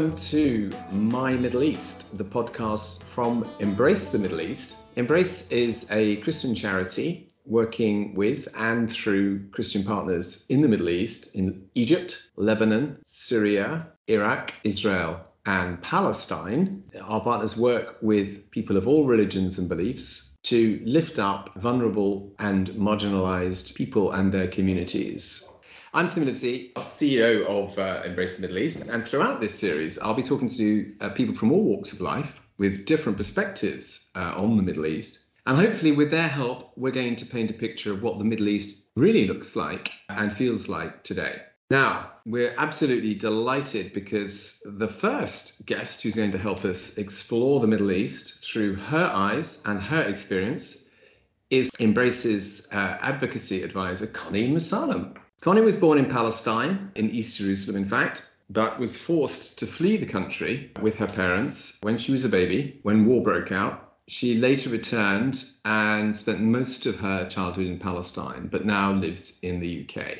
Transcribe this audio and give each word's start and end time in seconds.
Welcome 0.00 0.16
to 0.16 0.70
My 0.92 1.34
Middle 1.34 1.62
East, 1.62 2.16
the 2.16 2.24
podcast 2.24 3.02
from 3.02 3.46
Embrace 3.58 4.08
the 4.08 4.18
Middle 4.18 4.40
East. 4.40 4.78
Embrace 4.96 5.50
is 5.50 5.90
a 5.90 6.16
Christian 6.22 6.54
charity 6.54 7.28
working 7.44 8.14
with 8.14 8.48
and 8.56 8.90
through 8.90 9.46
Christian 9.50 9.84
partners 9.84 10.46
in 10.48 10.62
the 10.62 10.68
Middle 10.68 10.88
East, 10.88 11.36
in 11.36 11.62
Egypt, 11.74 12.30
Lebanon, 12.36 12.96
Syria, 13.04 13.88
Iraq, 14.06 14.54
Israel, 14.64 15.20
and 15.44 15.82
Palestine. 15.82 16.82
Our 17.02 17.20
partners 17.20 17.58
work 17.58 17.98
with 18.00 18.50
people 18.52 18.78
of 18.78 18.88
all 18.88 19.04
religions 19.04 19.58
and 19.58 19.68
beliefs 19.68 20.30
to 20.44 20.80
lift 20.86 21.18
up 21.18 21.50
vulnerable 21.56 22.34
and 22.38 22.70
marginalized 22.70 23.74
people 23.74 24.12
and 24.12 24.32
their 24.32 24.48
communities. 24.48 25.46
I'm 25.92 26.08
Tim 26.08 26.24
Livesey, 26.24 26.70
CEO 26.76 27.44
of 27.46 27.76
uh, 27.76 28.02
Embrace 28.04 28.36
the 28.36 28.42
Middle 28.42 28.58
East, 28.58 28.88
and 28.90 29.04
throughout 29.04 29.40
this 29.40 29.58
series, 29.58 29.98
I'll 29.98 30.14
be 30.14 30.22
talking 30.22 30.48
to 30.50 30.94
uh, 31.00 31.08
people 31.08 31.34
from 31.34 31.50
all 31.50 31.64
walks 31.64 31.92
of 31.92 32.00
life 32.00 32.38
with 32.58 32.86
different 32.86 33.18
perspectives 33.18 34.08
uh, 34.14 34.34
on 34.36 34.56
the 34.56 34.62
Middle 34.62 34.86
East. 34.86 35.30
And 35.46 35.56
hopefully, 35.56 35.90
with 35.90 36.12
their 36.12 36.28
help, 36.28 36.70
we're 36.76 36.92
going 36.92 37.16
to 37.16 37.26
paint 37.26 37.50
a 37.50 37.54
picture 37.54 37.92
of 37.92 38.04
what 38.04 38.18
the 38.18 38.24
Middle 38.24 38.46
East 38.46 38.84
really 38.94 39.26
looks 39.26 39.56
like 39.56 39.90
and 40.08 40.32
feels 40.32 40.68
like 40.68 41.02
today. 41.02 41.42
Now, 41.70 42.12
we're 42.24 42.54
absolutely 42.56 43.14
delighted 43.14 43.92
because 43.92 44.62
the 44.64 44.86
first 44.86 45.66
guest 45.66 46.04
who's 46.04 46.14
going 46.14 46.30
to 46.30 46.38
help 46.38 46.64
us 46.64 46.98
explore 46.98 47.58
the 47.58 47.66
Middle 47.66 47.90
East 47.90 48.44
through 48.44 48.76
her 48.76 49.10
eyes 49.12 49.60
and 49.66 49.82
her 49.82 50.02
experience 50.02 50.88
is 51.50 51.68
Embrace's 51.80 52.68
uh, 52.72 52.96
advocacy 53.00 53.64
advisor, 53.64 54.06
Connie 54.06 54.48
Musallam. 54.48 55.16
Connie 55.40 55.62
was 55.62 55.78
born 55.78 55.96
in 55.96 56.04
Palestine, 56.04 56.92
in 56.96 57.08
East 57.08 57.38
Jerusalem, 57.38 57.82
in 57.82 57.88
fact, 57.88 58.30
but 58.50 58.78
was 58.78 58.94
forced 58.94 59.58
to 59.58 59.66
flee 59.66 59.96
the 59.96 60.04
country 60.04 60.70
with 60.82 60.96
her 60.96 61.06
parents 61.06 61.78
when 61.80 61.96
she 61.96 62.12
was 62.12 62.26
a 62.26 62.28
baby, 62.28 62.78
when 62.82 63.06
war 63.06 63.22
broke 63.22 63.50
out. 63.50 63.94
She 64.06 64.34
later 64.34 64.68
returned 64.68 65.42
and 65.64 66.14
spent 66.14 66.42
most 66.42 66.84
of 66.84 67.00
her 67.00 67.26
childhood 67.26 67.68
in 67.68 67.78
Palestine, 67.78 68.48
but 68.48 68.66
now 68.66 68.92
lives 68.92 69.38
in 69.40 69.60
the 69.60 69.82
UK. 69.82 70.18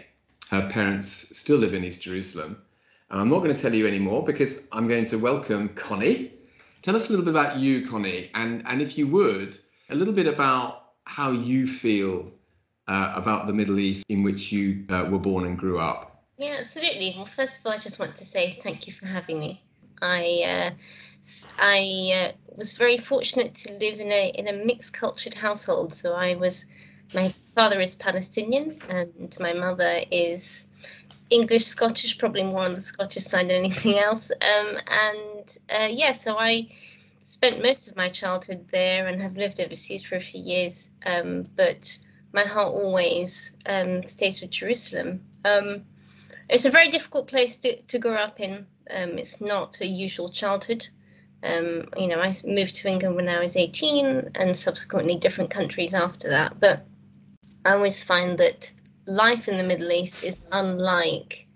Her 0.48 0.70
parents 0.70 1.36
still 1.36 1.58
live 1.58 1.74
in 1.74 1.84
East 1.84 2.00
Jerusalem. 2.00 2.56
And 3.10 3.20
I'm 3.20 3.28
not 3.28 3.40
going 3.40 3.54
to 3.54 3.60
tell 3.60 3.74
you 3.74 3.86
anymore 3.86 4.24
because 4.24 4.62
I'm 4.72 4.88
going 4.88 5.04
to 5.04 5.18
welcome 5.18 5.68
Connie. 5.74 6.32
Tell 6.80 6.96
us 6.96 7.08
a 7.08 7.10
little 7.10 7.26
bit 7.26 7.32
about 7.32 7.58
you, 7.58 7.86
Connie, 7.86 8.30
and, 8.34 8.62
and 8.66 8.80
if 8.80 8.96
you 8.96 9.06
would, 9.08 9.58
a 9.90 9.94
little 9.94 10.14
bit 10.14 10.26
about 10.26 10.92
how 11.04 11.30
you 11.30 11.66
feel 11.66 12.32
uh, 12.90 13.12
about 13.14 13.46
the 13.46 13.52
Middle 13.52 13.78
East 13.78 14.04
in 14.08 14.22
which 14.24 14.50
you 14.50 14.84
uh, 14.90 15.06
were 15.08 15.18
born 15.18 15.46
and 15.46 15.56
grew 15.56 15.78
up. 15.78 16.24
Yeah, 16.36 16.56
absolutely. 16.58 17.14
Well, 17.16 17.26
first 17.26 17.60
of 17.60 17.66
all, 17.66 17.72
I 17.72 17.76
just 17.76 18.00
want 18.00 18.16
to 18.16 18.24
say 18.24 18.58
thank 18.62 18.86
you 18.86 18.92
for 18.92 19.06
having 19.06 19.38
me. 19.38 19.62
I 20.02 20.42
uh, 20.44 20.70
I 21.58 22.10
uh, 22.14 22.32
was 22.56 22.72
very 22.72 22.98
fortunate 22.98 23.54
to 23.54 23.72
live 23.74 24.00
in 24.00 24.10
a 24.10 24.32
in 24.34 24.48
a 24.48 24.64
mixed 24.64 24.92
cultured 24.92 25.34
household. 25.34 25.92
So 25.92 26.14
I 26.14 26.34
was 26.34 26.66
my 27.14 27.32
father 27.54 27.80
is 27.80 27.94
Palestinian 27.94 28.80
and 28.88 29.36
my 29.38 29.52
mother 29.52 30.00
is 30.10 30.66
English 31.30 31.66
Scottish, 31.66 32.18
probably 32.18 32.42
more 32.42 32.64
on 32.64 32.74
the 32.74 32.80
Scottish 32.80 33.24
side 33.24 33.48
than 33.50 33.56
anything 33.56 33.98
else. 33.98 34.32
Um, 34.32 34.78
and 34.88 35.58
uh, 35.78 35.88
yeah, 35.90 36.12
so 36.12 36.38
I 36.38 36.66
spent 37.20 37.62
most 37.62 37.86
of 37.86 37.96
my 37.96 38.08
childhood 38.08 38.66
there 38.72 39.06
and 39.06 39.22
have 39.22 39.36
lived 39.36 39.60
overseas 39.60 40.02
for 40.02 40.16
a 40.16 40.20
few 40.20 40.42
years. 40.42 40.90
Um, 41.06 41.44
but 41.54 41.98
my 42.32 42.42
heart 42.42 42.72
always 42.72 43.56
um, 43.66 44.04
stays 44.06 44.40
with 44.40 44.50
Jerusalem. 44.50 45.20
Um, 45.44 45.84
it's 46.48 46.64
a 46.64 46.70
very 46.70 46.88
difficult 46.88 47.28
place 47.28 47.56
to, 47.58 47.80
to 47.82 47.98
grow 47.98 48.14
up 48.14 48.40
in. 48.40 48.66
Um, 48.90 49.18
it's 49.18 49.40
not 49.40 49.80
a 49.80 49.86
usual 49.86 50.28
childhood. 50.28 50.88
Um, 51.42 51.88
you 51.96 52.08
know, 52.08 52.20
I 52.20 52.32
moved 52.44 52.74
to 52.76 52.88
England 52.88 53.16
when 53.16 53.28
I 53.28 53.40
was 53.40 53.56
18 53.56 54.32
and 54.34 54.56
subsequently 54.56 55.16
different 55.16 55.50
countries 55.50 55.94
after 55.94 56.28
that. 56.28 56.60
But 56.60 56.84
I 57.64 57.72
always 57.72 58.02
find 58.02 58.36
that 58.38 58.72
life 59.06 59.48
in 59.48 59.56
the 59.56 59.64
Middle 59.64 59.90
East 59.90 60.24
is 60.24 60.36
unlike 60.52 61.46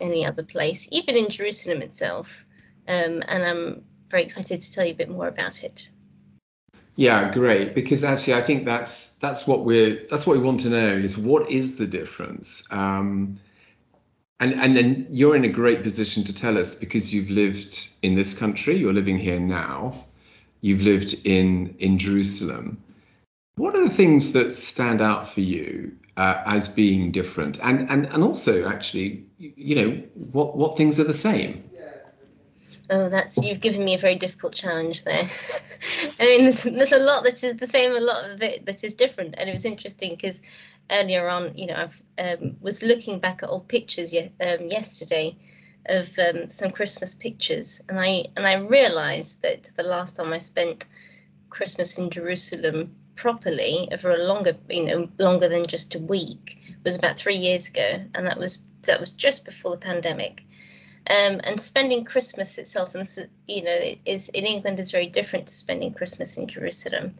any 0.00 0.26
other 0.26 0.42
place, 0.42 0.88
even 0.90 1.16
in 1.16 1.28
Jerusalem 1.28 1.82
itself. 1.82 2.44
Um, 2.86 3.22
and 3.28 3.44
I'm 3.44 3.84
very 4.08 4.22
excited 4.22 4.62
to 4.62 4.72
tell 4.72 4.84
you 4.84 4.92
a 4.92 4.96
bit 4.96 5.10
more 5.10 5.28
about 5.28 5.62
it. 5.62 5.88
Yeah, 6.98 7.32
great. 7.32 7.76
Because 7.76 8.02
actually, 8.02 8.34
I 8.34 8.42
think 8.42 8.64
that's 8.64 9.10
that's 9.20 9.46
what 9.46 9.64
we're 9.64 10.04
that's 10.10 10.26
what 10.26 10.36
we 10.36 10.42
want 10.42 10.58
to 10.62 10.68
know 10.68 10.88
is 10.96 11.16
what 11.16 11.48
is 11.48 11.76
the 11.76 11.86
difference. 11.86 12.64
Um, 12.72 13.38
and 14.40 14.54
and 14.60 14.76
then 14.76 15.06
you're 15.08 15.36
in 15.36 15.44
a 15.44 15.48
great 15.48 15.84
position 15.84 16.24
to 16.24 16.34
tell 16.34 16.58
us 16.58 16.74
because 16.74 17.14
you've 17.14 17.30
lived 17.30 17.90
in 18.02 18.16
this 18.16 18.34
country. 18.36 18.76
You're 18.76 18.92
living 18.92 19.16
here 19.16 19.38
now. 19.38 20.06
You've 20.60 20.82
lived 20.82 21.14
in 21.24 21.76
in 21.78 22.00
Jerusalem. 22.00 22.82
What 23.56 23.76
are 23.76 23.88
the 23.88 23.94
things 23.94 24.32
that 24.32 24.52
stand 24.52 25.00
out 25.00 25.28
for 25.28 25.42
you 25.42 25.92
uh, 26.16 26.42
as 26.46 26.68
being 26.68 27.12
different? 27.12 27.60
And 27.62 27.88
and 27.90 28.06
and 28.06 28.24
also 28.24 28.68
actually, 28.68 29.24
you 29.38 29.76
know, 29.76 29.90
what 30.14 30.56
what 30.56 30.76
things 30.76 30.98
are 30.98 31.04
the 31.04 31.14
same? 31.14 31.67
Oh, 32.90 33.08
that's 33.10 33.36
you've 33.36 33.60
given 33.60 33.84
me 33.84 33.94
a 33.94 33.98
very 33.98 34.14
difficult 34.14 34.54
challenge 34.54 35.04
there. 35.04 35.24
I 36.20 36.24
mean, 36.24 36.44
there's, 36.44 36.62
there's 36.62 36.92
a 36.92 36.98
lot 36.98 37.22
that 37.24 37.42
is 37.44 37.56
the 37.56 37.66
same, 37.66 37.94
a 37.94 38.00
lot 38.00 38.30
of 38.30 38.42
it 38.42 38.64
that 38.66 38.82
is 38.82 38.94
different, 38.94 39.34
and 39.36 39.48
it 39.48 39.52
was 39.52 39.66
interesting 39.66 40.10
because 40.14 40.40
earlier 40.90 41.28
on, 41.28 41.54
you 41.56 41.66
know, 41.66 41.88
I 42.18 42.22
um, 42.22 42.56
was 42.60 42.82
looking 42.82 43.18
back 43.18 43.42
at 43.42 43.50
old 43.50 43.68
pictures 43.68 44.14
ye- 44.14 44.32
um, 44.40 44.68
yesterday 44.68 45.36
of 45.86 46.18
um, 46.18 46.48
some 46.48 46.70
Christmas 46.70 47.14
pictures, 47.14 47.80
and 47.90 48.00
I 48.00 48.24
and 48.36 48.46
I 48.46 48.54
realised 48.54 49.42
that 49.42 49.70
the 49.76 49.84
last 49.84 50.16
time 50.16 50.32
I 50.32 50.38
spent 50.38 50.86
Christmas 51.50 51.98
in 51.98 52.08
Jerusalem 52.08 52.94
properly 53.16 53.88
over 53.92 54.12
a 54.12 54.18
longer, 54.24 54.56
you 54.70 54.84
know, 54.84 55.08
longer 55.18 55.48
than 55.48 55.66
just 55.66 55.94
a 55.94 55.98
week 55.98 56.76
was 56.84 56.96
about 56.96 57.18
three 57.18 57.36
years 57.36 57.68
ago, 57.68 58.02
and 58.14 58.26
that 58.26 58.38
was 58.38 58.60
that 58.86 59.00
was 59.00 59.12
just 59.12 59.44
before 59.44 59.72
the 59.72 59.78
pandemic. 59.78 60.42
Um, 61.08 61.40
and 61.44 61.58
spending 61.58 62.04
Christmas 62.04 62.58
itself, 62.58 62.94
and 62.94 63.08
you 63.46 63.64
know, 63.64 63.78
is 64.04 64.28
in 64.30 64.44
England 64.44 64.78
is 64.78 64.90
very 64.90 65.06
different 65.06 65.46
to 65.46 65.54
spending 65.54 65.94
Christmas 65.94 66.36
in 66.36 66.46
Jerusalem. 66.46 67.14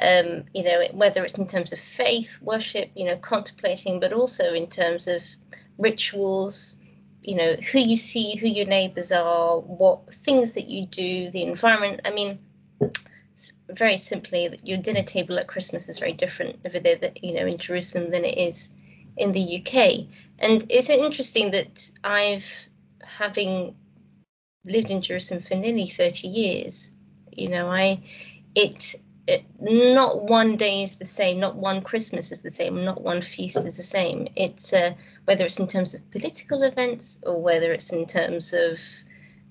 Um, 0.00 0.44
you 0.54 0.64
know, 0.64 0.84
whether 0.92 1.24
it's 1.24 1.38
in 1.38 1.46
terms 1.46 1.72
of 1.72 1.78
faith, 1.78 2.38
worship, 2.40 2.90
you 2.94 3.04
know, 3.04 3.16
contemplating, 3.16 4.00
but 4.00 4.12
also 4.12 4.52
in 4.52 4.66
terms 4.66 5.06
of 5.06 5.22
rituals, 5.76 6.76
you 7.22 7.36
know, 7.36 7.54
who 7.72 7.78
you 7.78 7.96
see, 7.96 8.36
who 8.36 8.48
your 8.48 8.66
neighbours 8.66 9.12
are, 9.12 9.60
what 9.60 10.12
things 10.12 10.54
that 10.54 10.66
you 10.66 10.86
do, 10.86 11.30
the 11.30 11.42
environment. 11.42 12.00
I 12.04 12.10
mean, 12.10 12.40
very 13.68 13.96
simply, 13.96 14.48
your 14.64 14.78
dinner 14.78 15.02
table 15.02 15.38
at 15.38 15.46
Christmas 15.46 15.88
is 15.88 15.98
very 15.98 16.12
different 16.12 16.58
over 16.66 16.80
there, 16.80 16.96
that 16.96 17.22
you 17.22 17.34
know, 17.34 17.46
in 17.46 17.58
Jerusalem 17.58 18.10
than 18.10 18.24
it 18.24 18.36
is 18.36 18.70
in 19.16 19.30
the 19.30 19.60
UK. 19.60 20.06
And 20.40 20.64
it's 20.70 20.90
interesting 20.90 21.50
that 21.52 21.90
I've 22.02 22.68
having 23.08 23.74
lived 24.64 24.90
in 24.90 25.02
Jerusalem 25.02 25.42
for 25.42 25.54
nearly 25.54 25.86
30 25.86 26.28
years, 26.28 26.90
you 27.32 27.48
know, 27.48 27.68
I, 27.68 28.02
it's 28.54 28.96
it, 29.26 29.44
not 29.60 30.24
one 30.24 30.56
day 30.56 30.82
is 30.82 30.96
the 30.96 31.04
same, 31.04 31.38
not 31.38 31.56
one 31.56 31.82
Christmas 31.82 32.32
is 32.32 32.42
the 32.42 32.50
same, 32.50 32.84
not 32.84 33.02
one 33.02 33.20
feast 33.20 33.58
is 33.58 33.76
the 33.76 33.82
same. 33.82 34.26
It's 34.36 34.72
uh, 34.72 34.94
whether 35.26 35.44
it's 35.44 35.58
in 35.58 35.68
terms 35.68 35.94
of 35.94 36.10
political 36.10 36.62
events 36.62 37.20
or 37.26 37.42
whether 37.42 37.72
it's 37.72 37.92
in 37.92 38.06
terms 38.06 38.54
of 38.54 38.80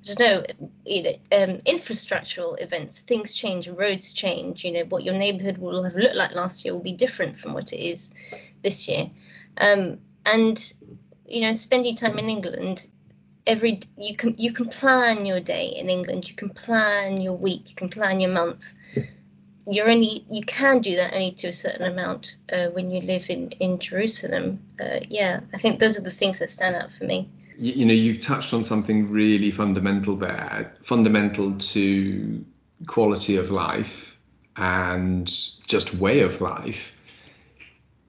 I 0.10 0.14
don't 0.14 0.60
know, 0.60 0.70
you 0.86 1.04
know, 1.04 1.16
um, 1.32 1.58
infrastructural 1.68 2.62
events. 2.62 3.00
Things 3.00 3.34
change, 3.34 3.68
roads 3.68 4.14
change. 4.14 4.64
You 4.64 4.72
know, 4.72 4.86
what 4.86 5.04
your 5.04 5.16
neighborhood 5.16 5.58
will 5.58 5.84
have 5.84 5.96
looked 5.96 6.16
like 6.16 6.34
last 6.34 6.64
year 6.64 6.74
will 6.74 6.82
be 6.82 6.94
different 6.94 7.38
from 7.38 7.54
what 7.54 7.74
it 7.74 7.80
is 7.80 8.12
this 8.64 8.88
year. 8.88 9.10
Um, 9.58 10.00
and 10.26 10.74
you 11.28 11.42
know, 11.42 11.52
spending 11.52 11.96
time 11.96 12.18
in 12.18 12.30
England, 12.30 12.88
every 13.48 13.80
you 13.98 14.16
can 14.16 14.36
you 14.38 14.52
can 14.52 14.68
plan 14.70 15.26
your 15.26 15.40
day 15.40 15.68
in 15.70 15.90
England. 15.90 16.30
You 16.30 16.36
can 16.36 16.50
plan 16.50 17.20
your 17.20 17.34
week. 17.34 17.70
You 17.70 17.76
can 17.76 17.90
plan 17.90 18.20
your 18.20 18.32
month. 18.32 18.74
You're 19.70 19.90
only 19.90 20.26
you 20.30 20.44
can 20.44 20.82
do 20.82 20.96
that 20.96 21.14
only 21.14 21.32
to 21.32 21.48
a 21.48 21.54
certain 21.54 21.92
amount 21.92 22.36
uh, 22.54 22.68
when 22.68 22.92
you 22.92 23.02
live 23.02 23.30
in 23.30 23.50
in 23.60 23.80
Jerusalem. 23.80 24.60
Uh, 24.80 25.00
yeah, 25.10 25.40
I 25.54 25.58
think 25.58 25.80
those 25.80 25.98
are 25.98 26.04
the 26.04 26.12
things 26.12 26.40
that 26.40 26.50
stand 26.50 26.76
out 26.76 26.92
for 26.92 27.06
me. 27.06 27.30
You, 27.58 27.74
you 27.74 27.86
know, 27.86 27.94
you've 27.94 28.22
touched 28.22 28.54
on 28.54 28.64
something 28.64 29.10
really 29.10 29.52
fundamental 29.52 30.16
there, 30.16 30.76
fundamental 30.84 31.54
to 31.58 32.46
quality 32.86 33.38
of 33.38 33.50
life 33.50 34.16
and 34.58 35.28
just 35.68 35.96
way 35.96 36.22
of 36.22 36.42
life 36.42 36.97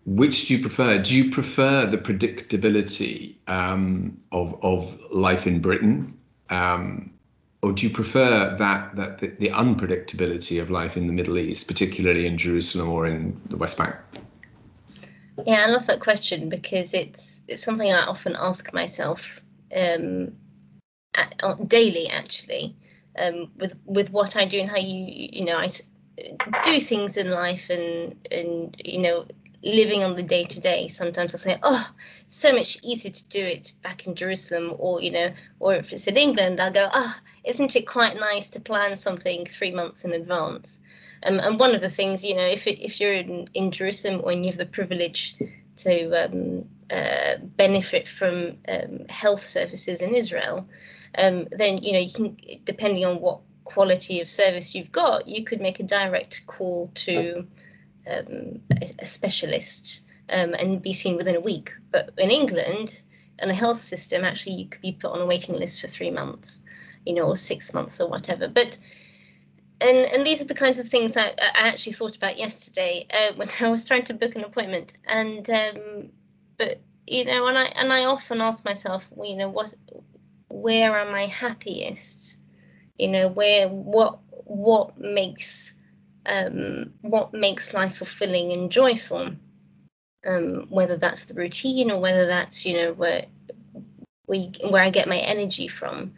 which 0.09 0.49
do 0.49 0.57
you 0.57 0.63
prefer? 0.63 1.03
Do 1.03 1.15
you 1.15 1.31
prefer 1.31 1.85
the 1.87 1.99
predictability 1.99 3.35
um, 3.47 4.19
of 4.33 4.59
of 4.63 4.99
life 5.11 5.47
in 5.47 5.61
Britain, 5.61 6.17
um, 6.49 7.11
or 7.63 7.73
do 7.73 7.87
you 7.87 7.93
prefer 7.93 8.57
that 8.59 8.97
that 8.97 9.19
the, 9.19 9.29
the, 9.39 9.51
unpredictability 9.51 10.61
of 10.63 10.71
life 10.71 10.97
in 10.97 11.07
the 11.07 11.13
Middle 11.13 11.37
East, 11.37 11.69
particularly 11.69 12.27
in 12.27 12.39
Jerusalem 12.39 12.89
or 12.89 13.07
in 13.07 13.39
the 13.51 13.59
West 13.59 13.77
Bank? 13.77 13.95
Yeah, 15.47 15.67
I 15.67 15.71
love 15.71 15.87
that 15.87 16.01
question 16.01 16.49
because 16.49 16.95
it's 16.95 17.43
it's 17.47 17.63
something 17.63 17.93
I 17.93 18.05
often 18.05 18.35
ask 18.39 18.73
myself. 18.73 19.41
Um, 19.77 20.33
daily 21.67 22.09
actually 22.09 22.77
um, 23.19 23.51
with 23.57 23.75
with 23.85 24.11
what 24.13 24.37
I 24.37 24.47
do 24.47 24.61
and 24.61 24.71
how 24.71 24.77
you 24.77 25.05
you 25.09 25.45
know 25.45 25.59
I 25.59 25.69
do 26.63 26.81
things 26.81 27.17
in 27.17 27.31
life 27.31 27.69
and 27.71 28.15
and 28.31 28.81
you 28.85 29.01
know 29.01 29.27
living 29.63 30.05
on 30.05 30.15
the 30.15 30.23
day 30.23 30.45
to 30.45 30.61
day 30.61 30.87
sometimes 30.87 31.35
i 31.35 31.39
say 31.39 31.59
oh 31.63 31.89
so 32.29 32.53
much 32.53 32.79
easier 32.83 33.11
to 33.11 33.29
do 33.29 33.45
it 33.45 33.73
back 33.83 34.07
in 34.07 34.15
jerusalem 34.15 34.75
or 34.79 35.01
you 35.01 35.11
know 35.11 35.33
or 35.59 35.75
if 35.75 35.93
it's 35.93 36.07
in 36.07 36.17
england. 36.17 36.61
I'll 36.61 36.73
go 36.73 36.89
oh 36.93 37.15
isn't 37.45 37.75
it 37.75 37.87
quite 37.87 38.17
nice 38.17 38.49
to 38.49 38.61
plan 38.61 38.95
something 38.95 39.47
three 39.47 39.71
months 39.71 40.05
in 40.05 40.13
advance? 40.13 40.81
Um, 41.23 41.39
and 41.39 41.59
one 41.59 41.75
of 41.75 41.81
the 41.81 41.89
things 41.89 42.25
you 42.25 42.37
know 42.37 42.47
if 42.47 42.67
it, 42.67 42.79
if 42.85 43.01
you're 43.01 43.15
in, 43.15 43.49
in 43.55 43.73
jerusalem 43.73 44.21
or 44.23 44.33
you 44.33 44.45
have 44.47 44.59
the 44.59 44.67
privilege 44.67 45.35
to 45.77 46.25
um, 46.25 46.65
uh, 46.93 47.39
benefit 47.57 48.07
from 48.07 48.57
um, 48.69 49.01
health 49.09 49.45
services 49.45 50.01
in 50.01 50.15
israel 50.15 50.69
um, 51.17 51.49
then 51.51 51.79
you 51.83 51.93
know 51.93 51.99
you 51.99 52.13
can 52.13 52.37
depending 52.65 53.05
on 53.05 53.21
what 53.21 53.41
quality 53.65 54.21
of 54.21 54.29
service 54.29 54.75
you've 54.75 54.93
got 54.93 55.27
you 55.27 55.43
could 55.45 55.61
make 55.61 55.81
a 55.81 55.83
direct 55.83 56.47
call 56.47 56.87
to 56.95 57.45
um, 58.09 58.61
a, 58.81 58.87
a, 59.01 59.07
specialist 59.07 60.03
um, 60.31 60.55
and 60.55 60.83
be 60.83 60.93
seen 60.93 61.17
within 61.17 61.37
a 61.37 61.41
week. 61.41 61.73
But 61.91 62.11
in 62.19 62.31
England, 62.31 63.03
in 63.41 63.51
a 63.51 63.55
health 63.55 63.81
system, 63.81 64.25
actually, 64.25 64.55
you 64.55 64.69
could 64.69 64.83
be 64.83 64.93
put 64.93 65.13
on 65.13 65.21
a 65.21 65.27
waiting 65.27 65.55
list 65.55 65.81
for 65.81 65.89
three 65.89 66.11
months, 66.11 66.61
you 67.07 67.15
know, 67.15 67.25
or 67.25 67.37
six 67.37 67.73
months 67.75 68.01
or 68.01 68.09
whatever. 68.09 68.49
But 68.49 68.79
and 69.81 69.99
and 69.99 70.27
these 70.27 70.41
are 70.41 70.47
the 70.47 70.55
kinds 70.55 70.79
of 70.79 70.89
things 70.89 71.17
I, 71.17 71.29
I 71.29 71.69
actually 71.69 71.93
thought 71.93 72.17
about 72.17 72.39
yesterday 72.39 73.07
uh, 73.13 73.35
when 73.37 73.49
I 73.61 73.69
was 73.69 73.87
trying 73.87 74.05
to 74.05 74.15
book 74.15 74.35
an 74.35 74.45
appointment. 74.45 74.95
And 75.07 75.49
um, 75.51 76.11
but 76.57 76.81
you 77.07 77.25
know, 77.25 77.47
and 77.47 77.59
I 77.59 77.65
and 77.65 77.93
I 77.93 78.05
often 78.05 78.41
ask 78.41 78.65
myself, 78.65 79.09
well, 79.13 79.29
you 79.29 79.37
know, 79.37 79.49
what, 79.49 79.75
where 80.49 80.99
am 80.99 81.15
I 81.15 81.27
happiest? 81.27 82.39
You 82.99 83.09
know, 83.09 83.29
where 83.29 83.69
what 83.69 84.19
what 84.31 84.99
makes 84.99 85.75
um, 86.29 86.93
what 87.01 87.33
makes 87.33 87.75
life 87.75 87.97
fulfilling 87.97 88.53
and 88.53 88.71
joyful, 88.71 89.31
um, 90.27 90.67
whether 90.69 90.97
that's 90.97 91.25
the 91.25 91.35
routine 91.35 91.91
or 91.91 92.01
whether 92.01 92.27
that's 92.27 92.65
you 92.67 92.75
know 92.75 92.93
where 92.93 93.25
we 94.27 94.53
where 94.69 94.83
I 94.83 94.91
get 94.91 95.09
my 95.09 95.19
energy 95.19 95.67
from. 95.67 96.13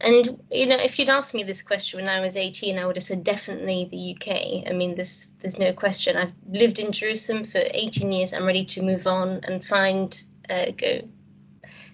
And 0.00 0.40
you 0.50 0.66
know, 0.66 0.76
if 0.76 0.98
you'd 0.98 1.08
asked 1.08 1.34
me 1.34 1.42
this 1.42 1.62
question 1.62 2.00
when 2.00 2.08
I 2.08 2.20
was 2.20 2.36
18, 2.36 2.78
I 2.78 2.86
would 2.86 2.96
have 2.96 3.04
said 3.04 3.22
definitely 3.22 3.88
the 3.90 4.16
UK. 4.16 4.68
I 4.68 4.72
mean, 4.72 4.94
there's 4.94 5.30
there's 5.40 5.58
no 5.58 5.72
question. 5.72 6.16
I've 6.16 6.34
lived 6.48 6.78
in 6.78 6.92
Jerusalem 6.92 7.44
for 7.44 7.62
18 7.72 8.10
years. 8.10 8.32
I'm 8.32 8.46
ready 8.46 8.64
to 8.64 8.82
move 8.82 9.06
on 9.06 9.40
and 9.44 9.64
find 9.64 10.22
uh, 10.50 10.66
go 10.76 11.08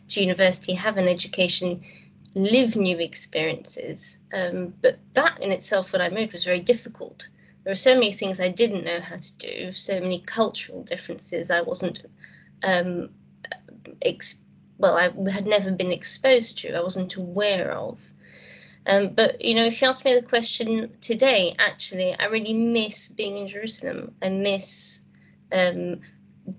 to 0.09 0.21
university, 0.21 0.73
have 0.73 0.97
an 0.97 1.07
education, 1.07 1.83
live 2.35 2.77
new 2.77 2.99
experiences. 2.99 4.19
Um, 4.33 4.73
but 4.81 4.99
that 5.15 5.39
in 5.43 5.53
itself, 5.53 5.93
when 5.93 6.01
I 6.01 6.09
moved, 6.09 6.33
was 6.33 6.45
very 6.45 6.61
difficult 6.61 7.29
there 7.69 7.73
were 7.73 7.77
so 7.77 7.93
many 7.93 8.11
things 8.11 8.41
I 8.41 8.49
didn't 8.49 8.87
know 8.87 8.99
how 8.99 9.17
to 9.17 9.33
do, 9.35 9.73
so 9.75 10.01
many 10.01 10.21
cultural 10.21 10.83
differences 10.85 11.51
I 11.51 11.61
wasn't, 11.61 12.03
um, 12.63 13.11
ex- 14.01 14.41
well, 14.79 14.97
I 14.97 15.11
had 15.31 15.45
never 15.45 15.71
been 15.73 15.93
exposed 15.93 16.57
to, 16.61 16.75
I 16.75 16.81
wasn't 16.83 17.17
aware 17.17 17.73
of. 17.73 18.11
Um, 18.87 19.11
but 19.11 19.45
you 19.45 19.55
know, 19.55 19.67
if 19.67 19.83
you 19.83 19.89
ask 19.89 20.03
me 20.07 20.15
the 20.15 20.23
question 20.23 20.91
today, 21.03 21.55
actually, 21.59 22.15
I 22.15 22.25
really 22.29 22.55
miss 22.55 23.11
being 23.11 23.37
in 23.37 23.47
Jerusalem. 23.47 24.15
I 24.23 24.31
miss 24.31 25.03
um, 25.53 26.01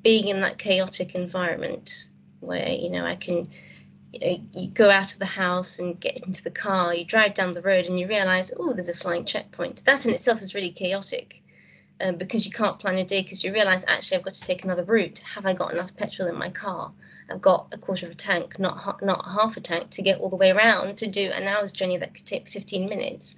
being 0.03 0.27
in 0.27 0.41
that 0.41 0.59
chaotic 0.59 1.15
environment 1.15 2.05
where 2.39 2.69
you 2.69 2.91
know 2.91 3.03
I 3.03 3.15
can 3.15 3.49
you 4.11 4.19
know, 4.19 4.43
you 4.53 4.69
go 4.69 4.89
out 4.89 5.13
of 5.13 5.19
the 5.19 5.25
house 5.25 5.79
and 5.79 5.99
get 5.99 6.21
into 6.25 6.43
the 6.43 6.51
car, 6.51 6.93
you 6.93 7.05
drive 7.05 7.33
down 7.33 7.51
the 7.51 7.61
road 7.61 7.85
and 7.85 7.99
you 7.99 8.07
realize, 8.07 8.51
oh, 8.57 8.73
there's 8.73 8.89
a 8.89 8.93
flying 8.93 9.25
checkpoint. 9.25 9.83
That 9.85 10.05
in 10.05 10.13
itself 10.13 10.41
is 10.41 10.55
really 10.55 10.71
chaotic 10.71 11.43
um, 12.01 12.15
because 12.15 12.45
you 12.45 12.51
can't 12.51 12.79
plan 12.79 12.95
a 12.95 13.05
day 13.05 13.21
because 13.21 13.43
you 13.43 13.53
realize, 13.53 13.85
actually, 13.87 14.17
I've 14.17 14.23
got 14.23 14.33
to 14.33 14.41
take 14.41 14.63
another 14.63 14.83
route. 14.83 15.19
Have 15.19 15.45
I 15.45 15.53
got 15.53 15.73
enough 15.73 15.95
petrol 15.95 16.27
in 16.27 16.35
my 16.35 16.49
car? 16.49 16.91
I've 17.29 17.41
got 17.41 17.67
a 17.71 17.77
quarter 17.77 18.07
of 18.07 18.13
a 18.13 18.15
tank, 18.15 18.57
not, 18.57 19.03
not 19.03 19.25
half 19.25 19.57
a 19.57 19.61
tank, 19.61 19.91
to 19.91 20.01
get 20.01 20.19
all 20.19 20.29
the 20.29 20.35
way 20.35 20.49
around 20.49 20.97
to 20.97 21.07
do 21.07 21.29
an 21.31 21.47
hour's 21.47 21.71
journey 21.71 21.97
that 21.97 22.15
could 22.15 22.25
take 22.25 22.47
15 22.47 22.89
minutes. 22.89 23.35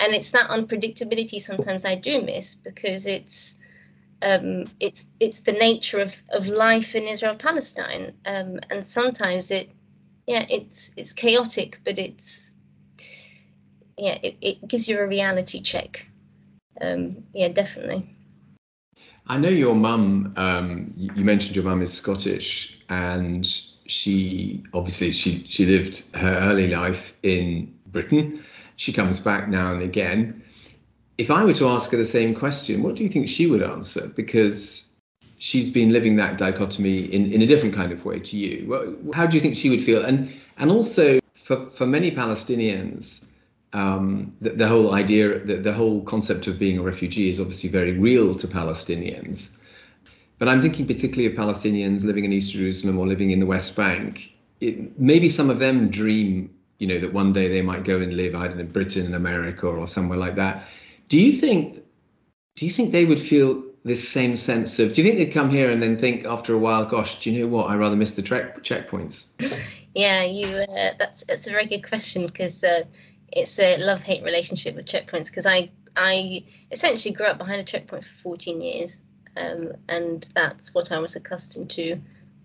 And 0.00 0.14
it's 0.14 0.30
that 0.30 0.50
unpredictability 0.50 1.40
sometimes 1.40 1.84
I 1.84 1.94
do 1.94 2.22
miss 2.22 2.54
because 2.54 3.06
it's 3.06 3.58
um, 4.22 4.66
it's 4.80 5.06
it's 5.18 5.40
the 5.40 5.52
nature 5.52 5.98
of, 5.98 6.22
of 6.30 6.46
life 6.46 6.94
in 6.94 7.04
Israel 7.04 7.36
Palestine, 7.36 8.14
um, 8.26 8.60
and 8.68 8.86
sometimes 8.86 9.50
it 9.50 9.70
yeah, 10.30 10.46
it's 10.48 10.92
it's 10.96 11.12
chaotic, 11.12 11.80
but 11.84 11.98
it's 11.98 12.52
yeah, 13.98 14.16
it, 14.22 14.36
it 14.40 14.68
gives 14.68 14.88
you 14.88 15.00
a 15.00 15.06
reality 15.06 15.60
check. 15.60 16.08
Um, 16.80 17.24
yeah, 17.34 17.48
definitely. 17.48 18.08
I 19.26 19.38
know 19.38 19.48
your 19.48 19.74
mum. 19.74 20.32
Um, 20.36 20.94
you 20.96 21.24
mentioned 21.24 21.56
your 21.56 21.64
mum 21.64 21.82
is 21.82 21.92
Scottish, 21.92 22.78
and 22.90 23.44
she 23.86 24.62
obviously 24.72 25.10
she 25.10 25.44
she 25.48 25.66
lived 25.66 26.14
her 26.14 26.34
early 26.48 26.68
life 26.68 27.16
in 27.24 27.74
Britain. 27.88 28.44
She 28.76 28.92
comes 28.92 29.18
back 29.18 29.48
now 29.48 29.72
and 29.72 29.82
again. 29.82 30.44
If 31.18 31.32
I 31.32 31.44
were 31.44 31.54
to 31.54 31.68
ask 31.70 31.90
her 31.90 31.96
the 31.96 32.04
same 32.04 32.36
question, 32.36 32.84
what 32.84 32.94
do 32.94 33.02
you 33.02 33.08
think 33.08 33.28
she 33.28 33.48
would 33.48 33.64
answer? 33.64 34.12
Because 34.14 34.89
she's 35.40 35.72
been 35.72 35.90
living 35.90 36.16
that 36.16 36.36
dichotomy 36.36 37.12
in, 37.12 37.32
in 37.32 37.40
a 37.40 37.46
different 37.46 37.74
kind 37.74 37.90
of 37.90 38.04
way 38.04 38.20
to 38.20 38.36
you. 38.36 39.10
How 39.14 39.26
do 39.26 39.36
you 39.36 39.40
think 39.40 39.56
she 39.56 39.70
would 39.70 39.82
feel? 39.82 40.04
And 40.04 40.32
and 40.58 40.70
also 40.70 41.18
for, 41.42 41.68
for 41.70 41.86
many 41.86 42.10
Palestinians, 42.12 43.28
um, 43.72 44.36
the, 44.40 44.50
the, 44.50 44.68
whole 44.68 44.94
idea, 44.94 45.40
the, 45.44 45.56
the 45.56 45.72
whole 45.72 46.04
concept 46.04 46.46
of 46.46 46.58
being 46.58 46.78
a 46.78 46.82
refugee 46.82 47.30
is 47.30 47.40
obviously 47.40 47.70
very 47.70 47.98
real 47.98 48.34
to 48.34 48.46
Palestinians. 48.46 49.56
But 50.38 50.48
I'm 50.48 50.60
thinking 50.60 50.86
particularly 50.86 51.26
of 51.26 51.32
Palestinians 51.32 52.04
living 52.04 52.24
in 52.24 52.32
East 52.32 52.50
Jerusalem 52.50 52.98
or 52.98 53.06
living 53.06 53.30
in 53.30 53.40
the 53.40 53.46
West 53.46 53.74
Bank. 53.74 54.34
It, 54.60 55.00
maybe 55.00 55.28
some 55.28 55.48
of 55.48 55.58
them 55.58 55.88
dream, 55.88 56.50
you 56.78 56.86
know, 56.86 56.98
that 56.98 57.12
one 57.12 57.32
day 57.32 57.48
they 57.48 57.62
might 57.62 57.84
go 57.84 57.98
and 58.00 58.14
live, 58.14 58.34
I 58.34 58.48
don't 58.48 58.58
know, 58.58 58.64
Britain 58.64 59.14
America 59.14 59.66
or 59.66 59.88
somewhere 59.88 60.18
like 60.18 60.34
that. 60.36 60.68
Do 61.08 61.18
you 61.18 61.38
think? 61.38 61.82
Do 62.56 62.66
you 62.66 62.72
think 62.72 62.92
they 62.92 63.06
would 63.06 63.20
feel 63.20 63.64
this 63.84 64.06
same 64.06 64.36
sense 64.36 64.78
of 64.78 64.94
do 64.94 65.02
you 65.02 65.08
think 65.08 65.18
they'd 65.18 65.32
come 65.32 65.50
here 65.50 65.70
and 65.70 65.82
then 65.82 65.96
think 65.96 66.26
after 66.26 66.54
a 66.54 66.58
while 66.58 66.84
gosh 66.84 67.20
do 67.20 67.30
you 67.30 67.40
know 67.40 67.48
what? 67.48 67.70
I 67.70 67.76
rather 67.76 67.96
miss 67.96 68.14
the 68.14 68.22
track 68.22 68.62
checkpoints. 68.62 69.34
Yeah 69.94 70.22
you 70.22 70.46
uh, 70.46 70.92
that's 70.98 71.24
that's 71.24 71.46
a 71.46 71.50
very 71.50 71.66
good 71.66 71.82
question 71.82 72.26
because 72.26 72.62
uh, 72.62 72.84
it's 73.32 73.58
a 73.58 73.76
love 73.78 74.02
hate 74.02 74.22
relationship 74.22 74.74
with 74.74 74.86
checkpoints 74.86 75.30
because 75.30 75.46
i 75.46 75.70
i 75.96 76.44
essentially 76.70 77.14
grew 77.14 77.26
up 77.26 77.38
behind 77.38 77.60
a 77.60 77.64
checkpoint 77.64 78.04
for 78.04 78.10
14 78.10 78.60
years 78.60 79.02
um, 79.36 79.72
and 79.88 80.28
that's 80.34 80.74
what 80.74 80.92
i 80.92 80.98
was 80.98 81.16
accustomed 81.16 81.70
to 81.70 82.00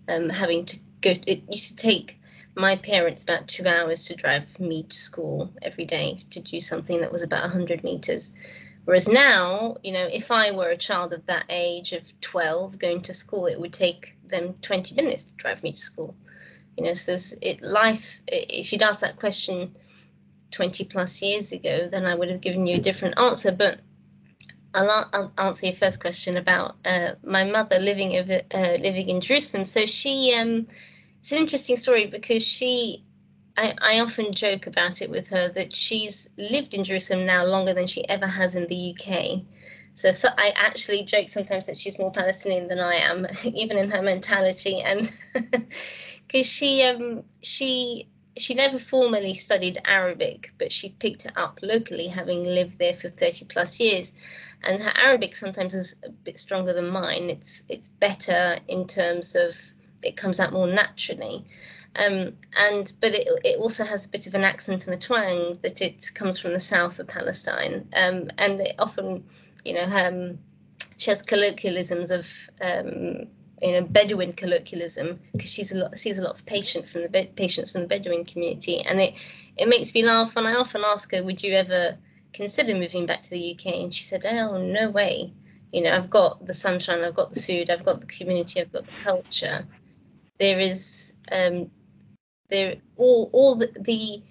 um, 0.08 0.28
having 0.28 0.64
to 0.64 0.78
go 1.00 1.10
it 1.26 1.42
used 1.48 1.68
to 1.68 1.76
take 1.76 2.20
my 2.56 2.74
parents 2.76 3.22
about 3.22 3.46
two 3.46 3.66
hours 3.66 4.04
to 4.04 4.16
drive 4.16 4.58
me 4.58 4.82
to 4.84 4.96
school 4.96 5.52
every 5.62 5.84
day 5.84 6.24
to 6.30 6.40
do 6.40 6.58
something 6.58 7.00
that 7.00 7.12
was 7.12 7.22
about 7.22 7.42
100 7.42 7.84
meters 7.84 8.34
Whereas 8.86 9.08
now, 9.08 9.76
you 9.82 9.92
know, 9.92 10.08
if 10.12 10.30
I 10.30 10.52
were 10.52 10.68
a 10.68 10.76
child 10.76 11.12
of 11.12 11.26
that 11.26 11.46
age 11.50 11.92
of 11.92 12.18
12 12.20 12.78
going 12.78 13.02
to 13.02 13.12
school, 13.12 13.46
it 13.46 13.60
would 13.60 13.72
take 13.72 14.16
them 14.24 14.54
20 14.62 14.94
minutes 14.94 15.24
to 15.24 15.34
drive 15.34 15.64
me 15.64 15.72
to 15.72 15.78
school. 15.78 16.14
You 16.78 16.84
know, 16.84 16.94
so 16.94 17.16
it 17.42 17.60
life, 17.62 18.20
if 18.28 18.72
you'd 18.72 18.84
asked 18.84 19.00
that 19.00 19.16
question 19.16 19.74
20 20.52 20.84
plus 20.84 21.20
years 21.20 21.50
ago, 21.50 21.88
then 21.90 22.06
I 22.06 22.14
would 22.14 22.30
have 22.30 22.40
given 22.40 22.64
you 22.64 22.76
a 22.76 22.80
different 22.80 23.18
answer. 23.18 23.50
But 23.50 23.80
I'll, 24.72 25.10
I'll 25.12 25.32
answer 25.38 25.66
your 25.66 25.74
first 25.74 26.00
question 26.00 26.36
about 26.36 26.76
uh, 26.84 27.16
my 27.24 27.42
mother 27.42 27.80
living 27.80 28.14
over, 28.14 28.40
uh, 28.54 28.76
living 28.78 29.08
in 29.08 29.20
Jerusalem. 29.20 29.64
So 29.64 29.84
she, 29.84 30.32
um, 30.40 30.68
it's 31.18 31.32
an 31.32 31.38
interesting 31.38 31.76
story 31.76 32.06
because 32.06 32.46
she 32.46 33.02
I, 33.56 33.74
I 33.80 34.00
often 34.00 34.32
joke 34.32 34.66
about 34.66 35.00
it 35.02 35.10
with 35.10 35.28
her 35.28 35.48
that 35.50 35.74
she's 35.74 36.28
lived 36.36 36.74
in 36.74 36.84
Jerusalem 36.84 37.26
now 37.26 37.44
longer 37.44 37.74
than 37.74 37.86
she 37.86 38.08
ever 38.08 38.26
has 38.26 38.54
in 38.54 38.66
the 38.66 38.94
UK. 38.94 39.42
So, 39.94 40.10
so 40.12 40.28
I 40.36 40.52
actually 40.56 41.04
joke 41.04 41.28
sometimes 41.28 41.66
that 41.66 41.76
she's 41.76 41.98
more 41.98 42.12
Palestinian 42.12 42.68
than 42.68 42.80
I 42.80 42.96
am, 42.96 43.26
even 43.44 43.78
in 43.78 43.90
her 43.90 44.02
mentality, 44.02 44.82
and 44.82 45.10
because 46.26 46.46
she 46.46 46.82
um 46.82 47.24
she 47.42 48.08
she 48.36 48.54
never 48.54 48.78
formally 48.78 49.32
studied 49.32 49.78
Arabic, 49.86 50.52
but 50.58 50.70
she 50.70 50.90
picked 50.90 51.24
it 51.24 51.32
up 51.36 51.58
locally, 51.62 52.08
having 52.08 52.44
lived 52.44 52.78
there 52.78 52.92
for 52.92 53.08
30 53.08 53.46
plus 53.46 53.80
years. 53.80 54.12
And 54.62 54.82
her 54.82 54.92
Arabic 54.96 55.34
sometimes 55.34 55.74
is 55.74 55.96
a 56.04 56.10
bit 56.10 56.38
stronger 56.38 56.74
than 56.74 56.88
mine. 56.88 57.30
It's 57.30 57.62
it's 57.68 57.88
better 57.88 58.58
in 58.68 58.86
terms 58.86 59.34
of 59.34 59.56
it 60.02 60.16
comes 60.16 60.38
out 60.40 60.52
more 60.52 60.66
naturally. 60.66 61.46
Um, 61.98 62.34
and 62.56 62.92
but 63.00 63.14
it, 63.14 63.28
it 63.44 63.58
also 63.58 63.84
has 63.84 64.06
a 64.06 64.08
bit 64.08 64.26
of 64.26 64.34
an 64.34 64.44
accent 64.44 64.86
and 64.86 64.94
a 64.94 64.98
twang 64.98 65.58
that 65.62 65.80
it 65.80 66.10
comes 66.14 66.38
from 66.38 66.52
the 66.52 66.60
south 66.60 66.98
of 66.98 67.08
Palestine, 67.08 67.88
um, 67.94 68.28
and 68.38 68.60
it 68.60 68.74
often, 68.78 69.24
you 69.64 69.74
know, 69.74 69.84
um, 69.84 70.38
she 70.96 71.10
has 71.10 71.22
colloquialisms 71.22 72.10
of 72.10 72.50
um, 72.60 73.26
you 73.62 73.72
know 73.72 73.82
Bedouin 73.82 74.32
colloquialism 74.32 75.18
because 75.32 75.52
she's 75.52 75.72
a 75.72 75.76
lot 75.76 75.96
sees 75.96 76.18
a 76.18 76.22
lot 76.22 76.34
of 76.34 76.44
patient 76.46 76.86
from 76.86 77.02
the 77.02 77.28
patients 77.36 77.72
from 77.72 77.82
the 77.82 77.88
Bedouin 77.88 78.24
community, 78.24 78.80
and 78.82 79.00
it 79.00 79.14
it 79.56 79.68
makes 79.68 79.94
me 79.94 80.02
laugh. 80.02 80.36
And 80.36 80.46
I 80.46 80.54
often 80.54 80.82
ask 80.84 81.12
her, 81.12 81.22
"Would 81.22 81.42
you 81.42 81.54
ever 81.54 81.96
consider 82.32 82.74
moving 82.74 83.06
back 83.06 83.22
to 83.22 83.30
the 83.30 83.54
UK?" 83.54 83.74
And 83.74 83.94
she 83.94 84.04
said, 84.04 84.26
"Oh, 84.26 84.58
no 84.58 84.90
way. 84.90 85.32
You 85.72 85.82
know, 85.82 85.94
I've 85.94 86.10
got 86.10 86.46
the 86.46 86.54
sunshine, 86.54 87.02
I've 87.02 87.14
got 87.14 87.32
the 87.32 87.42
food, 87.42 87.70
I've 87.70 87.84
got 87.84 88.00
the 88.00 88.06
community, 88.06 88.60
I've 88.60 88.72
got 88.72 88.86
the 88.86 89.02
culture. 89.02 89.66
There 90.38 90.60
is 90.60 91.14
um, 91.32 91.70
there 92.48 92.76
all 92.96 93.30
all 93.32 93.54
the, 93.56 93.70
the 93.80 94.22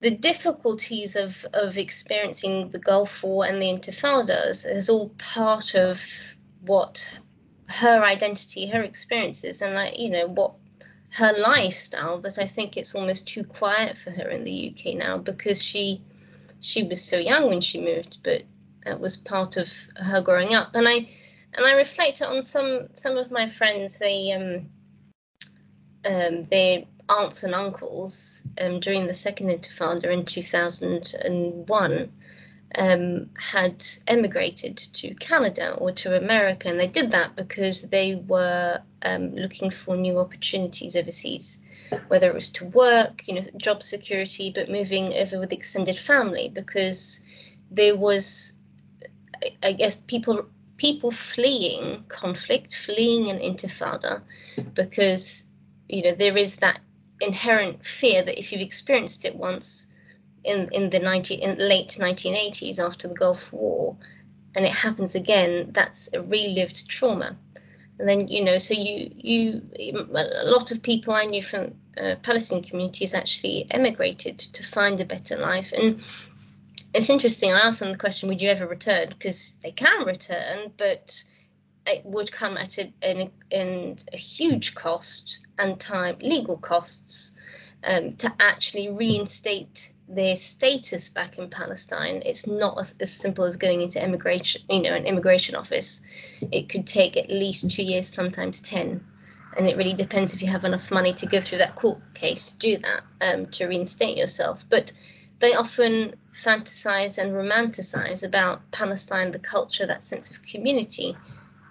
the 0.00 0.10
difficulties 0.10 1.14
of 1.16 1.46
of 1.54 1.78
experiencing 1.78 2.68
the 2.70 2.78
Gulf 2.78 3.22
War 3.22 3.46
and 3.46 3.62
the 3.62 3.72
Intifadas 3.72 4.66
is 4.68 4.88
all 4.88 5.10
part 5.10 5.74
of 5.74 6.34
what 6.60 7.20
her 7.68 8.02
identity, 8.04 8.66
her 8.66 8.82
experiences, 8.82 9.62
and 9.62 9.74
like 9.74 9.98
you 9.98 10.10
know 10.10 10.26
what 10.26 10.54
her 11.10 11.32
lifestyle. 11.38 12.20
That 12.20 12.38
I 12.38 12.46
think 12.46 12.76
it's 12.76 12.94
almost 12.94 13.28
too 13.28 13.44
quiet 13.44 13.96
for 13.96 14.10
her 14.10 14.28
in 14.28 14.44
the 14.44 14.74
UK 14.74 14.96
now 14.96 15.18
because 15.18 15.62
she 15.62 16.02
she 16.60 16.82
was 16.82 17.02
so 17.02 17.18
young 17.18 17.48
when 17.48 17.60
she 17.60 17.80
moved, 17.80 18.18
but 18.22 18.42
that 18.84 19.00
was 19.00 19.16
part 19.16 19.56
of 19.56 19.72
her 19.96 20.20
growing 20.20 20.54
up. 20.54 20.74
And 20.74 20.88
I 20.88 21.08
and 21.54 21.66
I 21.66 21.72
reflect 21.74 22.22
on 22.22 22.42
some 22.42 22.88
some 22.94 23.16
of 23.16 23.30
my 23.30 23.48
friends. 23.48 23.98
They 23.98 24.32
um 24.32 24.68
um 26.08 26.46
they 26.50 26.86
aunts 27.08 27.42
and 27.42 27.54
uncles 27.54 28.44
um, 28.60 28.80
during 28.80 29.06
the 29.06 29.14
second 29.14 29.48
intifada 29.48 30.06
in 30.06 30.24
2001 30.24 32.10
um, 32.78 33.28
had 33.38 33.84
emigrated 34.06 34.76
to 34.76 35.14
Canada 35.14 35.74
or 35.74 35.92
to 35.92 36.16
America, 36.16 36.68
and 36.68 36.78
they 36.78 36.86
did 36.86 37.10
that 37.10 37.36
because 37.36 37.82
they 37.82 38.16
were 38.26 38.80
um, 39.02 39.34
looking 39.34 39.70
for 39.70 39.96
new 39.96 40.18
opportunities 40.18 40.96
overseas, 40.96 41.60
whether 42.08 42.28
it 42.30 42.34
was 42.34 42.48
to 42.50 42.64
work, 42.66 43.22
you 43.26 43.34
know, 43.34 43.42
job 43.56 43.82
security, 43.82 44.50
but 44.54 44.70
moving 44.70 45.12
over 45.14 45.38
with 45.38 45.52
extended 45.52 45.98
family 45.98 46.50
because 46.54 47.20
there 47.70 47.96
was, 47.96 48.54
I 49.62 49.72
guess, 49.72 49.96
people 49.96 50.46
people 50.78 51.10
fleeing 51.10 52.02
conflict, 52.08 52.74
fleeing 52.74 53.28
an 53.28 53.38
intifada, 53.38 54.22
because 54.74 55.48
you 55.92 56.02
know 56.02 56.14
there 56.14 56.36
is 56.36 56.56
that 56.56 56.80
inherent 57.20 57.84
fear 57.84 58.22
that 58.22 58.38
if 58.38 58.50
you've 58.50 58.60
experienced 58.60 59.24
it 59.24 59.36
once 59.36 59.86
in 60.44 60.68
in 60.72 60.90
the 60.90 60.98
90, 60.98 61.34
in 61.34 61.56
late 61.56 61.96
1980s 62.00 62.78
after 62.84 63.06
the 63.08 63.14
Gulf 63.14 63.52
War, 63.52 63.96
and 64.54 64.64
it 64.64 64.72
happens 64.72 65.14
again, 65.14 65.70
that's 65.72 66.08
a 66.12 66.20
relived 66.20 66.88
trauma. 66.88 67.36
And 67.98 68.08
then 68.08 68.28
you 68.28 68.42
know, 68.42 68.58
so 68.58 68.74
you 68.74 69.10
you 69.16 69.62
a 70.14 70.44
lot 70.46 70.72
of 70.72 70.82
people 70.82 71.14
I 71.14 71.26
knew 71.26 71.42
from 71.42 71.74
uh, 71.96 72.16
Palestinian 72.22 72.64
communities 72.64 73.14
actually 73.14 73.66
emigrated 73.70 74.38
to 74.38 74.62
find 74.64 75.00
a 75.00 75.04
better 75.04 75.36
life. 75.36 75.72
And 75.72 76.02
it's 76.94 77.10
interesting. 77.10 77.52
I 77.52 77.60
asked 77.60 77.80
them 77.80 77.92
the 77.92 77.98
question, 77.98 78.28
"Would 78.28 78.42
you 78.42 78.48
ever 78.48 78.66
return?" 78.66 79.10
Because 79.10 79.54
they 79.62 79.70
can 79.70 80.04
return, 80.04 80.72
but 80.76 81.22
it 81.86 82.04
would 82.04 82.30
come 82.30 82.56
at 82.56 82.78
a, 82.78 82.92
in, 83.02 83.30
in 83.50 83.96
a 84.12 84.16
huge 84.16 84.74
cost 84.74 85.40
and 85.58 85.78
time, 85.80 86.16
legal 86.20 86.56
costs, 86.56 87.32
um, 87.84 88.14
to 88.16 88.32
actually 88.40 88.88
reinstate 88.90 89.92
their 90.08 90.36
status 90.36 91.08
back 91.08 91.38
in 91.38 91.48
Palestine. 91.48 92.22
It's 92.24 92.46
not 92.46 92.78
as, 92.78 92.94
as, 93.00 93.12
simple 93.12 93.44
as 93.44 93.56
going 93.56 93.80
into 93.80 94.02
immigration, 94.02 94.62
you 94.70 94.82
know, 94.82 94.94
an 94.94 95.04
immigration 95.04 95.56
office. 95.56 96.00
It 96.52 96.68
could 96.68 96.86
take 96.86 97.16
at 97.16 97.30
least 97.30 97.70
two 97.70 97.82
years, 97.82 98.06
sometimes 98.06 98.60
ten, 98.60 99.04
and 99.56 99.66
it 99.66 99.76
really 99.76 99.94
depends 99.94 100.34
if 100.34 100.42
you 100.42 100.48
have 100.48 100.64
enough 100.64 100.90
money 100.90 101.12
to 101.14 101.26
go 101.26 101.40
through 101.40 101.58
that 101.58 101.74
court 101.74 101.98
case 102.14 102.52
to 102.52 102.58
do 102.58 102.78
that, 102.78 103.02
um, 103.20 103.46
to 103.46 103.66
reinstate 103.66 104.16
yourself. 104.16 104.64
But 104.68 104.92
they 105.40 105.54
often 105.54 106.14
fantasize 106.32 107.18
and 107.18 107.32
romanticize 107.32 108.24
about 108.24 108.70
Palestine, 108.70 109.32
the 109.32 109.40
culture, 109.40 109.86
that 109.86 110.02
sense 110.02 110.30
of 110.30 110.40
community 110.42 111.16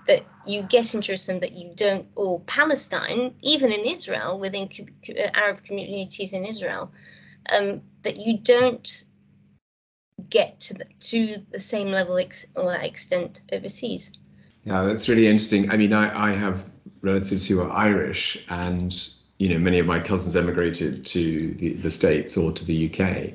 that 0.08 0.26
you 0.46 0.64
get 0.64 0.94
in 0.94 1.02
Jerusalem 1.02 1.40
that 1.42 1.54
you 1.54 1.72
don't, 1.76 2.08
or 2.16 2.40
Palestine, 2.42 3.34
even 3.42 3.72
in 3.72 3.82
Israel, 3.82 4.40
within 4.40 4.70
uh, 5.10 5.30
Arab 5.34 5.64
communities 5.64 6.34
in 6.34 6.46
Israel, 6.46 6.92
um, 7.52 7.82
that 8.04 8.18
you 8.18 8.38
don't 8.38 9.06
get 10.30 10.60
to 10.62 10.74
the, 10.74 10.86
to 11.00 11.38
the 11.52 11.60
same 11.60 11.90
level 11.92 12.18
ex- 12.18 12.46
or 12.56 12.70
that 12.70 12.86
extent 12.86 13.42
overseas. 13.52 14.12
Yeah, 14.64 14.84
that's 14.84 15.10
really 15.10 15.28
interesting. 15.28 15.72
I 15.72 15.78
mean, 15.78 15.94
I, 15.94 16.32
I 16.32 16.36
have 16.36 16.64
relatives 17.02 17.48
who 17.48 17.62
are 17.62 17.72
Irish, 17.72 18.44
and 18.50 18.96
you 19.40 19.50
know, 19.50 19.58
many 19.58 19.80
of 19.80 19.88
my 19.88 20.00
cousins 20.00 20.36
emigrated 20.36 21.06
to 21.08 21.54
the, 21.56 21.74
the 21.74 21.90
States 21.90 22.38
or 22.38 22.52
to 22.52 22.64
the 22.64 22.92
UK, 22.92 23.34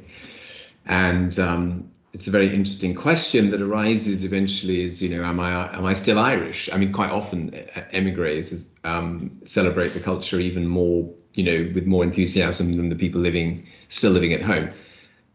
and 0.86 1.38
um, 1.40 1.90
it's 2.16 2.26
a 2.26 2.30
very 2.30 2.46
interesting 2.46 2.94
question 2.94 3.50
that 3.50 3.60
arises 3.60 4.24
eventually 4.24 4.80
is 4.82 5.02
you 5.02 5.08
know 5.14 5.22
am 5.22 5.38
i 5.38 5.50
am 5.76 5.84
i 5.84 5.92
still 5.92 6.18
irish? 6.18 6.66
I 6.72 6.78
mean 6.78 6.90
quite 6.90 7.10
often 7.10 7.52
emigres 7.92 8.74
um, 8.84 9.30
celebrate 9.44 9.88
the 9.88 10.00
culture 10.00 10.40
even 10.40 10.66
more 10.66 11.06
you 11.34 11.44
know 11.44 11.70
with 11.74 11.84
more 11.84 12.02
enthusiasm 12.02 12.72
than 12.72 12.88
the 12.88 12.96
people 12.96 13.20
living 13.20 13.66
still 13.90 14.12
living 14.12 14.32
at 14.32 14.40
home. 14.40 14.70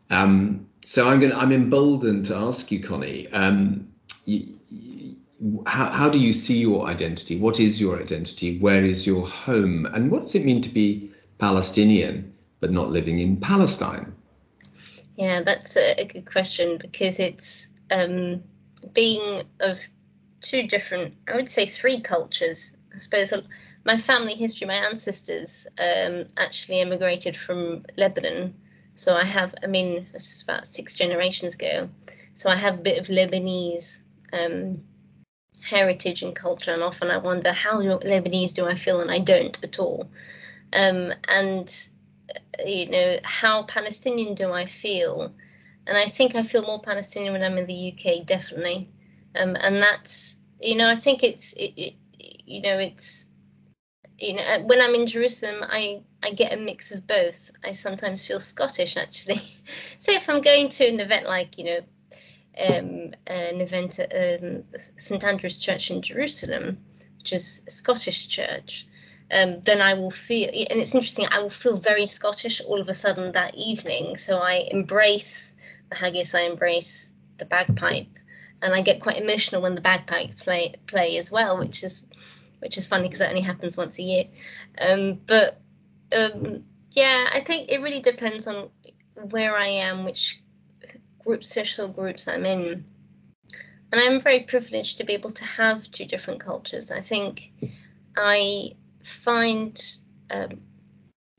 Um, 0.09 0.65
so 0.83 1.07
i'm 1.07 1.19
going 1.19 1.33
i'm 1.33 1.51
emboldened 1.51 2.25
to 2.25 2.35
ask 2.35 2.71
you 2.71 2.79
connie 2.79 3.31
um, 3.31 3.87
you, 4.25 4.47
how, 5.67 5.91
how 5.91 6.09
do 6.09 6.17
you 6.17 6.33
see 6.33 6.57
your 6.57 6.87
identity? 6.87 7.39
What 7.39 7.59
is 7.59 7.81
your 7.81 7.99
identity? 7.99 8.59
Where 8.59 8.85
is 8.85 9.07
your 9.07 9.27
home? 9.27 9.87
And 9.87 10.11
what 10.11 10.21
does 10.23 10.35
it 10.35 10.45
mean 10.45 10.63
to 10.63 10.69
be 10.69 11.11
palestinian 11.37 12.33
but 12.59 12.71
not 12.71 12.89
living 12.89 13.19
in 13.19 13.37
palestine 13.37 14.15
yeah, 15.15 15.41
that's 15.41 15.75
a, 15.75 15.99
a 15.99 16.05
good 16.05 16.25
question 16.25 16.77
because 16.77 17.19
it's 17.19 17.67
um, 17.91 18.41
being 18.93 19.43
of 19.59 19.79
two 20.41 20.67
different, 20.67 21.13
I 21.27 21.35
would 21.35 21.49
say 21.49 21.65
three 21.65 22.01
cultures. 22.01 22.73
I 22.93 22.97
suppose 22.97 23.33
my 23.85 23.97
family 23.97 24.35
history, 24.35 24.67
my 24.67 24.75
ancestors 24.75 25.65
um, 25.79 26.25
actually 26.37 26.81
immigrated 26.81 27.35
from 27.37 27.85
Lebanon. 27.97 28.53
So 28.95 29.15
I 29.15 29.23
have, 29.23 29.55
I 29.63 29.67
mean, 29.67 30.07
this 30.13 30.31
is 30.31 30.43
about 30.43 30.65
six 30.65 30.95
generations 30.95 31.55
ago. 31.55 31.89
So 32.33 32.49
I 32.49 32.55
have 32.55 32.79
a 32.79 32.81
bit 32.81 32.99
of 32.99 33.07
Lebanese 33.07 34.01
um, 34.33 34.81
heritage 35.63 36.21
and 36.23 36.35
culture, 36.35 36.73
and 36.73 36.83
often 36.83 37.11
I 37.11 37.17
wonder 37.17 37.51
how 37.51 37.79
Lebanese 37.81 38.53
do 38.53 38.65
I 38.65 38.75
feel, 38.75 38.99
and 39.01 39.11
I 39.11 39.19
don't 39.19 39.63
at 39.63 39.79
all. 39.79 40.09
Um, 40.73 41.13
and 41.27 41.87
you 42.65 42.89
know, 42.89 43.17
how 43.23 43.63
Palestinian 43.63 44.35
do 44.35 44.51
I 44.51 44.65
feel? 44.65 45.33
And 45.87 45.97
I 45.97 46.05
think 46.07 46.35
I 46.35 46.43
feel 46.43 46.63
more 46.63 46.81
Palestinian 46.81 47.33
when 47.33 47.43
I'm 47.43 47.57
in 47.57 47.65
the 47.65 47.93
UK, 47.93 48.25
definitely. 48.25 48.89
Um, 49.35 49.55
and 49.59 49.81
that's, 49.81 50.35
you 50.59 50.75
know, 50.75 50.89
I 50.89 50.95
think 50.95 51.23
it's, 51.23 51.53
it, 51.53 51.73
it, 51.77 51.93
you 52.45 52.61
know, 52.61 52.77
it's, 52.77 53.25
you 54.19 54.35
know, 54.35 54.63
when 54.65 54.81
I'm 54.81 54.93
in 54.93 55.07
Jerusalem, 55.07 55.63
I, 55.63 56.03
I 56.23 56.31
get 56.31 56.53
a 56.53 56.57
mix 56.57 56.91
of 56.91 57.07
both. 57.07 57.49
I 57.63 57.71
sometimes 57.71 58.25
feel 58.25 58.39
Scottish, 58.39 58.97
actually. 58.97 59.37
so 59.99 60.11
if 60.11 60.29
I'm 60.29 60.41
going 60.41 60.69
to 60.69 60.87
an 60.87 60.99
event 60.99 61.25
like, 61.25 61.57
you 61.57 61.65
know, 61.65 61.79
um, 62.59 63.13
an 63.27 63.61
event 63.61 63.99
at 63.99 64.43
um, 64.43 64.63
St 64.77 65.23
Andrew's 65.23 65.59
Church 65.59 65.89
in 65.89 66.01
Jerusalem, 66.01 66.77
which 67.17 67.33
is 67.33 67.63
a 67.67 67.71
Scottish 67.71 68.27
church, 68.27 68.85
um, 69.31 69.61
then 69.61 69.81
I 69.81 69.93
will 69.93 70.11
feel, 70.11 70.49
and 70.49 70.79
it's 70.79 70.93
interesting, 70.93 71.25
I 71.31 71.39
will 71.39 71.49
feel 71.49 71.77
very 71.77 72.05
Scottish 72.05 72.61
all 72.61 72.81
of 72.81 72.89
a 72.89 72.93
sudden 72.93 73.31
that 73.31 73.55
evening. 73.55 74.15
So 74.15 74.39
I 74.39 74.67
embrace 74.71 75.55
the 75.89 75.95
haggis, 75.95 76.35
I 76.35 76.41
embrace 76.41 77.11
the 77.37 77.45
bagpipe, 77.45 78.19
and 78.61 78.73
I 78.73 78.81
get 78.81 79.01
quite 79.01 79.17
emotional 79.17 79.61
when 79.61 79.75
the 79.75 79.81
bagpipe 79.81 80.35
play 80.37 80.75
play 80.87 81.17
as 81.17 81.31
well, 81.31 81.59
which 81.59 81.83
is 81.83 82.05
which 82.59 82.77
is 82.77 82.85
funny 82.85 83.07
because 83.07 83.21
it 83.21 83.29
only 83.29 83.41
happens 83.41 83.77
once 83.77 83.97
a 83.97 84.03
year. 84.03 84.25
Um, 84.79 85.19
but 85.25 85.61
um, 86.15 86.63
yeah, 86.91 87.29
I 87.33 87.39
think 87.39 87.71
it 87.71 87.81
really 87.81 88.01
depends 88.01 88.47
on 88.47 88.69
where 89.29 89.55
I 89.55 89.67
am, 89.67 90.03
which 90.03 90.41
group 91.23 91.43
social 91.43 91.87
groups 91.87 92.27
I'm 92.27 92.45
in. 92.45 92.85
And 93.93 94.01
I'm 94.01 94.21
very 94.21 94.41
privileged 94.41 94.97
to 94.97 95.03
be 95.03 95.13
able 95.13 95.31
to 95.31 95.43
have 95.43 95.89
two 95.91 96.05
different 96.05 96.39
cultures. 96.39 96.91
I 96.91 97.01
think 97.01 97.51
I 98.15 98.73
find 99.03 99.81
um, 100.31 100.61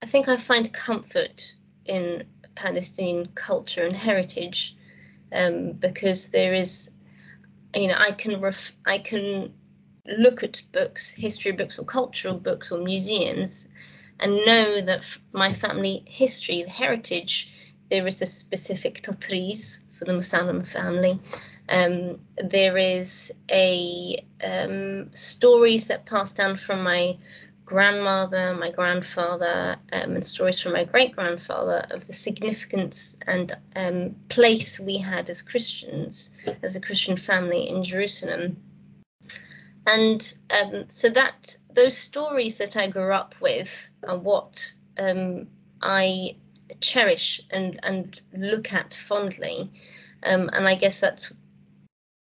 I 0.03 0.07
think 0.07 0.29
I 0.29 0.37
find 0.37 0.73
comfort 0.73 1.55
in 1.87 2.25
Palestinian 2.55 3.29
culture 3.35 3.85
and 3.87 3.97
heritage 3.97 4.77
um, 5.33 5.73
because 5.73 6.29
there 6.31 6.55
is, 6.55 6.91
you 7.75 7.89
know, 7.89 7.97
I 7.99 8.13
can 8.13 8.41
ref- 8.41 8.77
I 8.87 8.99
can 8.99 9.53
look 10.07 10.43
at 10.43 10.63
books, 10.73 11.11
history 11.13 11.53
books 11.53 11.79
or 11.79 11.85
cultural 11.85 12.37
books 12.37 12.73
or 12.73 12.83
museums, 12.83 13.69
and 14.21 14.35
know 14.45 14.81
that 14.83 15.07
my 15.33 15.53
family 15.53 16.03
history, 16.07 16.63
the 16.63 16.71
heritage, 16.71 17.49
there 17.91 18.07
is 18.07 18.21
a 18.23 18.27
specific 18.27 19.03
tatreez 19.03 19.81
for 19.93 20.05
the 20.05 20.13
Musallam 20.13 20.67
family, 20.67 21.21
Um, 21.69 22.21
there 22.37 22.77
is 22.77 23.33
a 23.51 24.25
um, 24.45 25.13
stories 25.15 25.87
that 25.87 26.07
pass 26.07 26.35
down 26.35 26.57
from 26.57 26.83
my 26.83 27.17
grandmother, 27.73 28.55
my 28.55 28.71
grandfather, 28.71 29.77
um, 29.93 30.15
and 30.15 30.25
stories 30.25 30.61
from 30.61 30.73
my 30.75 30.85
great 30.85 31.17
grandfather 31.17 31.87
of 31.91 32.07
the 32.07 32.13
significance 32.13 33.17
and 33.27 33.53
um, 33.77 34.15
place 34.29 34.79
we 34.79 34.99
had 34.99 35.31
as 35.31 35.41
Christians, 35.41 36.31
as 36.63 36.77
a 36.77 36.81
Christian 36.81 37.17
family 37.17 37.69
in 37.69 37.83
Jerusalem. 37.83 38.57
And 39.87 40.35
um, 40.51 40.85
so 40.89 41.09
that 41.11 41.57
those 41.73 41.97
stories 41.97 42.59
that 42.59 42.77
I 42.77 42.89
grew 42.89 43.13
up 43.13 43.35
with 43.41 43.91
are 44.07 44.19
what 44.19 44.73
um, 44.99 45.49
I 45.81 46.37
cherish 46.81 47.41
and 47.51 47.81
and 47.83 48.21
look 48.35 48.73
at 48.73 48.95
fondly. 48.95 49.71
Um, 50.25 50.51
and 50.53 50.69
I 50.69 50.77
guess 50.77 51.01
that's 51.01 51.33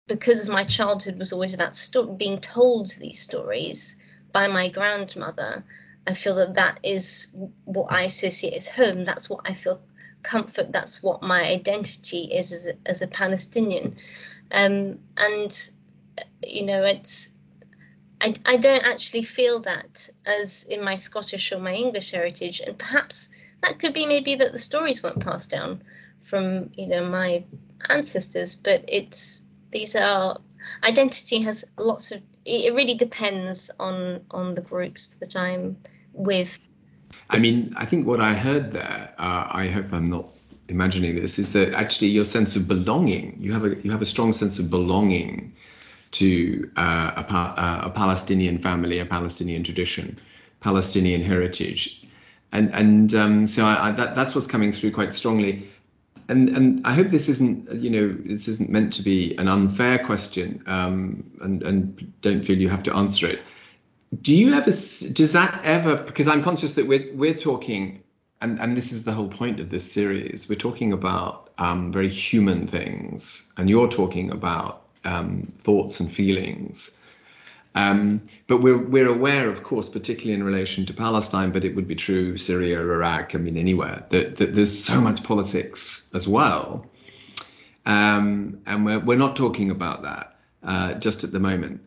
because 0.06 0.42
of 0.42 0.48
my 0.48 0.64
childhood 0.64 1.18
was 1.18 1.32
always 1.32 1.54
about 1.54 1.76
sto- 1.76 2.14
being 2.14 2.40
told 2.40 2.90
these 2.92 3.20
stories 3.20 3.96
by 4.32 4.46
my 4.46 4.68
grandmother. 4.68 5.64
I 6.06 6.14
feel 6.14 6.34
that 6.36 6.54
that 6.54 6.80
is 6.82 7.28
what 7.64 7.92
I 7.92 8.02
associate 8.02 8.54
as 8.54 8.68
home. 8.68 9.04
That's 9.04 9.28
what 9.28 9.40
I 9.44 9.54
feel 9.54 9.80
comfort. 10.22 10.72
That's 10.72 11.02
what 11.02 11.22
my 11.22 11.44
identity 11.44 12.24
is 12.32 12.52
as 12.52 12.66
a, 12.68 12.72
as 12.86 13.02
a 13.02 13.06
Palestinian. 13.06 13.96
Um, 14.52 14.98
and 15.16 15.70
you 16.42 16.64
know, 16.64 16.82
it's 16.84 17.30
I, 18.20 18.34
I 18.44 18.56
don't 18.56 18.84
actually 18.84 19.22
feel 19.22 19.60
that 19.60 20.08
as 20.26 20.64
in 20.64 20.82
my 20.84 20.94
Scottish 20.94 21.52
or 21.52 21.58
my 21.58 21.72
English 21.74 22.10
heritage, 22.10 22.60
and 22.60 22.78
perhaps 22.78 23.28
that 23.62 23.78
could 23.78 23.94
be 23.94 24.06
maybe 24.06 24.34
that 24.36 24.52
the 24.52 24.58
stories 24.58 25.02
weren't 25.02 25.20
passed 25.20 25.50
down 25.50 25.82
from 26.22 26.70
you 26.74 26.86
know 26.86 27.08
my 27.08 27.44
ancestors, 27.88 28.54
but 28.54 28.84
it's 28.88 29.42
these 29.70 29.96
are 29.96 30.38
identity 30.82 31.40
has 31.40 31.64
lots 31.78 32.10
of 32.10 32.20
it 32.44 32.74
really 32.74 32.94
depends 32.94 33.70
on 33.78 34.20
on 34.30 34.54
the 34.54 34.60
groups 34.60 35.14
that 35.14 35.36
I'm 35.36 35.76
with. 36.12 36.58
I 37.28 37.38
mean, 37.38 37.72
I 37.76 37.86
think 37.86 38.06
what 38.06 38.20
I 38.20 38.34
heard 38.34 38.72
there, 38.72 39.14
uh, 39.18 39.46
I 39.50 39.68
hope 39.68 39.92
I'm 39.92 40.10
not 40.10 40.26
imagining 40.68 41.16
this, 41.16 41.38
is 41.38 41.52
that 41.52 41.74
actually 41.74 42.08
your 42.08 42.24
sense 42.24 42.56
of 42.56 42.66
belonging, 42.66 43.36
you 43.40 43.52
have 43.52 43.64
a 43.64 43.76
you 43.82 43.90
have 43.90 44.02
a 44.02 44.06
strong 44.06 44.32
sense 44.32 44.58
of 44.58 44.70
belonging 44.70 45.54
to 46.12 46.68
uh, 46.76 47.12
a, 47.16 47.32
uh, 47.32 47.80
a 47.84 47.90
Palestinian 47.90 48.58
family, 48.58 48.98
a 48.98 49.06
Palestinian 49.06 49.62
tradition, 49.62 50.18
Palestinian 50.60 51.22
heritage, 51.22 52.02
and 52.52 52.72
and 52.74 53.14
um, 53.14 53.46
so 53.46 53.64
I, 53.64 53.88
I, 53.88 53.90
that 53.92 54.14
that's 54.14 54.34
what's 54.34 54.46
coming 54.46 54.72
through 54.72 54.92
quite 54.92 55.14
strongly 55.14 55.68
and 56.30 56.48
and 56.50 56.86
I 56.86 56.94
hope 56.94 57.08
this 57.08 57.28
isn't 57.28 57.72
you 57.74 57.90
know 57.90 58.16
this 58.24 58.48
isn't 58.48 58.70
meant 58.70 58.92
to 58.94 59.02
be 59.02 59.36
an 59.36 59.48
unfair 59.48 59.98
question 59.98 60.62
um, 60.66 61.24
and 61.42 61.62
and 61.62 62.12
don't 62.22 62.44
feel 62.44 62.58
you 62.58 62.68
have 62.68 62.82
to 62.84 62.94
answer 62.94 63.26
it. 63.26 63.40
Do 64.22 64.34
you 64.34 64.54
ever 64.54 64.70
does 64.70 65.32
that 65.32 65.60
ever 65.64 65.96
because 65.96 66.28
I'm 66.28 66.42
conscious 66.42 66.74
that 66.74 66.86
we're 66.86 67.10
we're 67.14 67.34
talking 67.34 68.02
and 68.40 68.58
and 68.60 68.76
this 68.76 68.92
is 68.92 69.04
the 69.04 69.12
whole 69.12 69.28
point 69.28 69.60
of 69.60 69.70
this 69.70 69.90
series 69.90 70.48
we're 70.48 70.54
talking 70.54 70.92
about 70.92 71.50
um, 71.58 71.92
very 71.92 72.08
human 72.08 72.66
things 72.66 73.50
and 73.56 73.68
you're 73.68 73.88
talking 73.88 74.30
about 74.30 74.84
um, 75.04 75.48
thoughts 75.62 76.00
and 76.00 76.10
feelings 76.10 76.98
um, 77.74 78.20
but 78.48 78.62
we're 78.62 78.78
we're 78.78 79.08
aware, 79.08 79.48
of 79.48 79.62
course, 79.62 79.88
particularly 79.88 80.34
in 80.34 80.42
relation 80.42 80.84
to 80.86 80.94
Palestine, 80.94 81.52
but 81.52 81.64
it 81.64 81.76
would 81.76 81.86
be 81.86 81.94
true 81.94 82.36
Syria, 82.36 82.80
Iraq, 82.80 83.34
I 83.34 83.38
mean 83.38 83.56
anywhere, 83.56 84.04
that, 84.10 84.36
that 84.36 84.54
there's 84.54 84.76
so 84.76 85.00
much 85.00 85.22
politics 85.22 86.08
as 86.12 86.26
well. 86.26 86.86
Um, 87.86 88.60
and 88.66 88.84
we're 88.84 88.98
we're 88.98 89.18
not 89.18 89.36
talking 89.36 89.70
about 89.70 90.02
that 90.02 90.36
uh, 90.64 90.94
just 90.94 91.22
at 91.22 91.30
the 91.32 91.40
moment. 91.40 91.80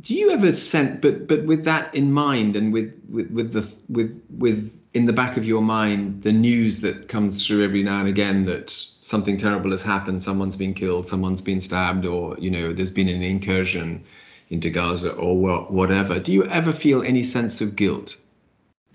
Do 0.00 0.14
you 0.14 0.30
ever 0.30 0.52
sense, 0.52 0.98
but 1.00 1.28
but 1.28 1.44
with 1.44 1.64
that 1.64 1.94
in 1.94 2.12
mind, 2.12 2.56
and 2.56 2.72
with 2.72 3.00
with 3.08 3.30
with 3.30 3.52
the 3.52 3.72
with 3.88 4.20
with 4.36 4.76
in 4.94 5.06
the 5.06 5.12
back 5.12 5.36
of 5.36 5.46
your 5.46 5.62
mind 5.62 6.24
the 6.24 6.32
news 6.32 6.80
that 6.80 7.08
comes 7.08 7.46
through 7.46 7.62
every 7.62 7.84
now 7.84 8.00
and 8.00 8.08
again 8.08 8.46
that 8.46 8.70
something 9.00 9.36
terrible 9.36 9.70
has 9.70 9.82
happened, 9.82 10.20
someone's 10.20 10.56
been 10.56 10.74
killed, 10.74 11.06
someone's 11.06 11.42
been 11.42 11.60
stabbed, 11.60 12.04
or 12.04 12.36
you 12.40 12.50
know 12.50 12.72
there's 12.72 12.90
been 12.90 13.08
an 13.08 13.22
incursion 13.22 14.04
into 14.50 14.68
Gaza 14.68 15.12
or 15.12 15.36
whatever, 15.70 16.18
do 16.18 16.32
you 16.32 16.44
ever 16.46 16.72
feel 16.72 17.02
any 17.02 17.22
sense 17.22 17.60
of 17.60 17.76
guilt 17.76 18.16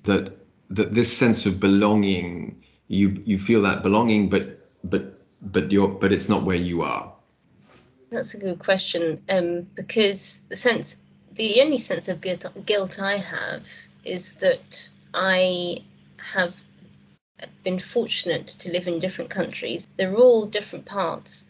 that 0.04 0.38
that 0.70 0.94
this 0.94 1.16
sense 1.16 1.46
of 1.46 1.60
belonging, 1.60 2.62
you 2.88 3.22
you 3.26 3.40
feel 3.40 3.62
that 3.62 3.82
belonging, 3.82 4.30
but 4.30 4.60
but 4.84 5.20
but 5.42 5.72
you're 5.72 5.88
but 5.88 6.12
it's 6.12 6.30
not 6.30 6.44
where 6.44 6.58
you 6.58 6.82
are? 6.82 7.12
That's 8.12 8.34
a 8.34 8.38
good 8.38 8.60
question, 8.60 9.22
um, 9.30 9.68
because 9.76 10.42
the 10.50 10.56
sense, 10.56 11.02
the 11.34 11.62
only 11.62 11.78
sense 11.78 12.08
of 12.08 12.22
guilt, 12.22 12.46
guilt 12.66 13.00
I 13.02 13.18
have 13.18 13.68
is 14.04 14.34
that 14.34 14.90
I 15.14 15.84
have 16.18 16.64
been 17.64 17.80
fortunate 17.80 18.48
to 18.48 18.72
live 18.72 18.88
in 18.88 19.00
different 19.00 19.30
countries. 19.30 19.88
They're 19.98 20.16
all 20.16 20.46
different 20.46 20.86
parts 20.86 21.46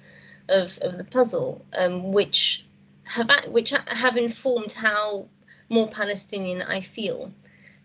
of, 0.49 0.79
of 0.81 0.97
the 0.97 1.03
puzzle, 1.03 1.63
um, 1.77 2.11
which 2.11 2.64
have 3.05 3.29
which 3.47 3.71
have 3.87 4.17
informed 4.17 4.73
how 4.73 5.27
more 5.69 5.87
Palestinian 5.87 6.61
I 6.61 6.81
feel. 6.81 7.31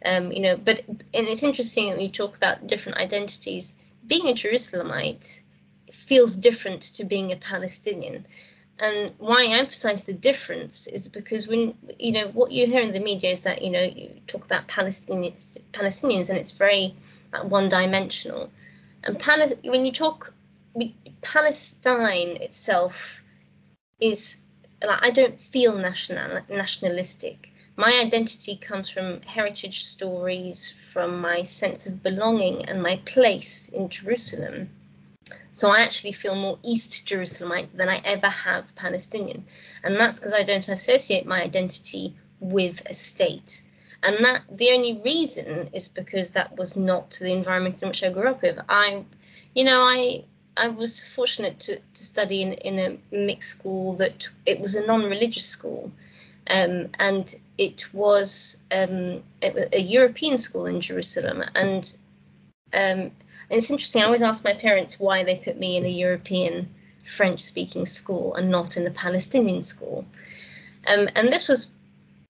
Um, 0.05 0.33
you 0.33 0.41
know, 0.41 0.57
but 0.57 0.81
and 0.89 1.29
it's 1.29 1.43
interesting 1.43 1.91
that 1.91 2.01
you 2.01 2.09
talk 2.09 2.37
about 2.37 2.67
different 2.67 2.99
identities. 2.99 3.75
Being 4.07 4.29
a 4.29 4.33
Jerusalemite 4.33 5.43
feels 5.93 6.37
different 6.37 6.83
to 6.83 7.05
being 7.05 7.33
a 7.33 7.37
Palestinian. 7.37 8.27
And 8.79 9.13
why 9.19 9.45
I 9.45 9.59
emphasize 9.59 10.05
the 10.05 10.15
difference 10.15 10.87
is 10.87 11.07
because 11.07 11.47
when 11.47 11.75
you 11.99 12.13
know 12.13 12.29
what 12.29 12.51
you 12.51 12.67
hear 12.67 12.81
in 12.81 12.93
the 12.93 13.01
media 13.01 13.31
is 13.31 13.43
that 13.43 13.61
you 13.61 13.71
know 13.71 13.83
you 13.83 14.21
talk 14.27 14.45
about 14.45 14.69
Palestinians, 14.69 15.59
Palestinians, 15.73 16.31
and 16.31 16.39
it's 16.39 16.53
very 16.53 16.95
one-dimensional. 17.43 18.51
And 19.05 19.23
when 19.65 19.85
you 19.85 19.93
talk, 19.93 20.33
Palestine 21.23 22.37
itself 22.41 23.23
is 24.01 24.40
like 24.87 25.05
I 25.05 25.11
don't 25.11 25.41
feel 25.41 25.77
national 25.77 26.41
nationalistic. 26.49 27.51
My 27.77 27.93
identity 28.01 28.57
comes 28.57 28.91
from 28.91 29.23
heritage 29.23 29.85
stories, 29.85 30.73
from 30.77 31.21
my 31.21 31.43
sense 31.43 31.87
of 31.87 32.03
belonging 32.03 32.65
and 32.67 32.83
my 32.83 33.01
place 33.05 33.69
in 33.69 33.89
Jerusalem. 33.89 34.69
So 35.53 35.71
I 35.71 35.81
actually 35.81 36.13
feel 36.13 36.35
more 36.35 36.59
East 36.63 37.07
Jerusalemite 37.07 37.69
than 37.75 37.89
I 37.89 38.01
ever 38.05 38.29
have 38.29 38.75
Palestinian. 38.75 39.45
And 39.83 39.99
that's 39.99 40.19
because 40.19 40.35
I 40.35 40.43
don't 40.43 40.69
associate 40.69 41.27
my 41.27 41.43
identity 41.43 42.17
with 42.41 42.83
a 42.87 42.95
state. 42.95 43.63
And 44.03 44.25
that 44.25 44.43
the 44.51 44.71
only 44.71 45.01
reason 45.05 45.69
is 45.73 45.89
because 45.89 46.31
that 46.31 46.57
was 46.57 46.77
not 46.77 47.11
the 47.21 47.33
environment 47.33 47.83
in 47.83 47.89
which 47.89 48.03
I 48.03 48.11
grew 48.11 48.29
up 48.29 48.43
with. 48.43 48.59
I, 48.69 49.05
you 49.55 49.65
know, 49.65 49.83
I 49.83 50.25
I 50.61 50.69
was 50.69 51.03
fortunate 51.03 51.59
to, 51.61 51.77
to 51.79 52.05
study 52.05 52.43
in, 52.43 52.53
in 52.53 52.79
a 52.79 53.17
mixed 53.17 53.51
school 53.51 53.97
that 53.97 54.29
it 54.45 54.61
was 54.61 54.77
a 54.77 54.87
non-religious 54.87 55.47
school. 55.47 55.91
Um, 56.49 56.89
and 56.99 57.35
it 57.57 57.93
was, 57.95 58.59
um, 58.71 59.23
was 59.43 59.69
a 59.73 59.81
European 59.81 60.37
school 60.37 60.67
in 60.67 60.81
Jerusalem. 60.81 61.43
And, 61.55 61.97
um, 62.75 63.01
and 63.01 63.13
it's 63.59 63.71
interesting, 63.71 64.03
I 64.03 64.07
always 64.07 64.23
ask 64.23 64.45
my 64.45 64.53
parents 64.53 65.01
why 65.01 65.25
they 65.25 65.37
put 65.37 65.59
me 65.59 65.79
in 65.79 65.87
a 65.87 65.89
European 65.89 66.69
French 67.05 67.41
speaking 67.41 67.87
school 67.87 68.35
and 68.35 68.51
not 68.51 68.77
in 68.77 68.87
a 68.87 68.91
Palestinian 68.91 69.63
school. 69.63 70.05
Um, 70.87 71.09
and 71.17 71.33
this 71.33 71.49
was 71.49 71.71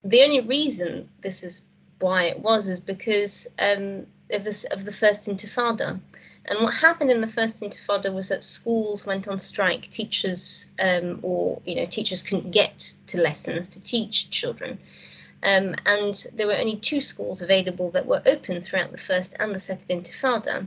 the 0.04 0.22
only 0.22 0.40
reason 0.40 1.08
this 1.22 1.42
is 1.42 1.62
why 1.98 2.24
it 2.24 2.40
was 2.40 2.68
is 2.68 2.80
because 2.80 3.48
um, 3.58 4.06
of 4.30 4.44
this 4.44 4.64
of 4.64 4.84
the 4.84 4.92
first 4.92 5.24
Intifada. 5.24 6.00
And 6.50 6.62
what 6.62 6.74
happened 6.74 7.10
in 7.10 7.20
the 7.20 7.28
first 7.28 7.62
Intifada 7.62 8.12
was 8.12 8.28
that 8.28 8.42
schools 8.42 9.06
went 9.06 9.28
on 9.28 9.38
strike. 9.38 9.88
Teachers, 9.88 10.68
um, 10.80 11.20
or 11.22 11.62
you 11.64 11.76
know, 11.76 11.86
teachers 11.86 12.22
couldn't 12.22 12.50
get 12.50 12.92
to 13.06 13.20
lessons 13.20 13.70
to 13.70 13.80
teach 13.80 14.30
children, 14.30 14.76
um, 15.44 15.76
and 15.86 16.26
there 16.34 16.48
were 16.48 16.58
only 16.58 16.76
two 16.76 17.00
schools 17.00 17.40
available 17.40 17.92
that 17.92 18.04
were 18.04 18.20
open 18.26 18.60
throughout 18.62 18.90
the 18.90 18.98
first 18.98 19.36
and 19.38 19.54
the 19.54 19.60
second 19.60 20.02
Intifada. 20.02 20.66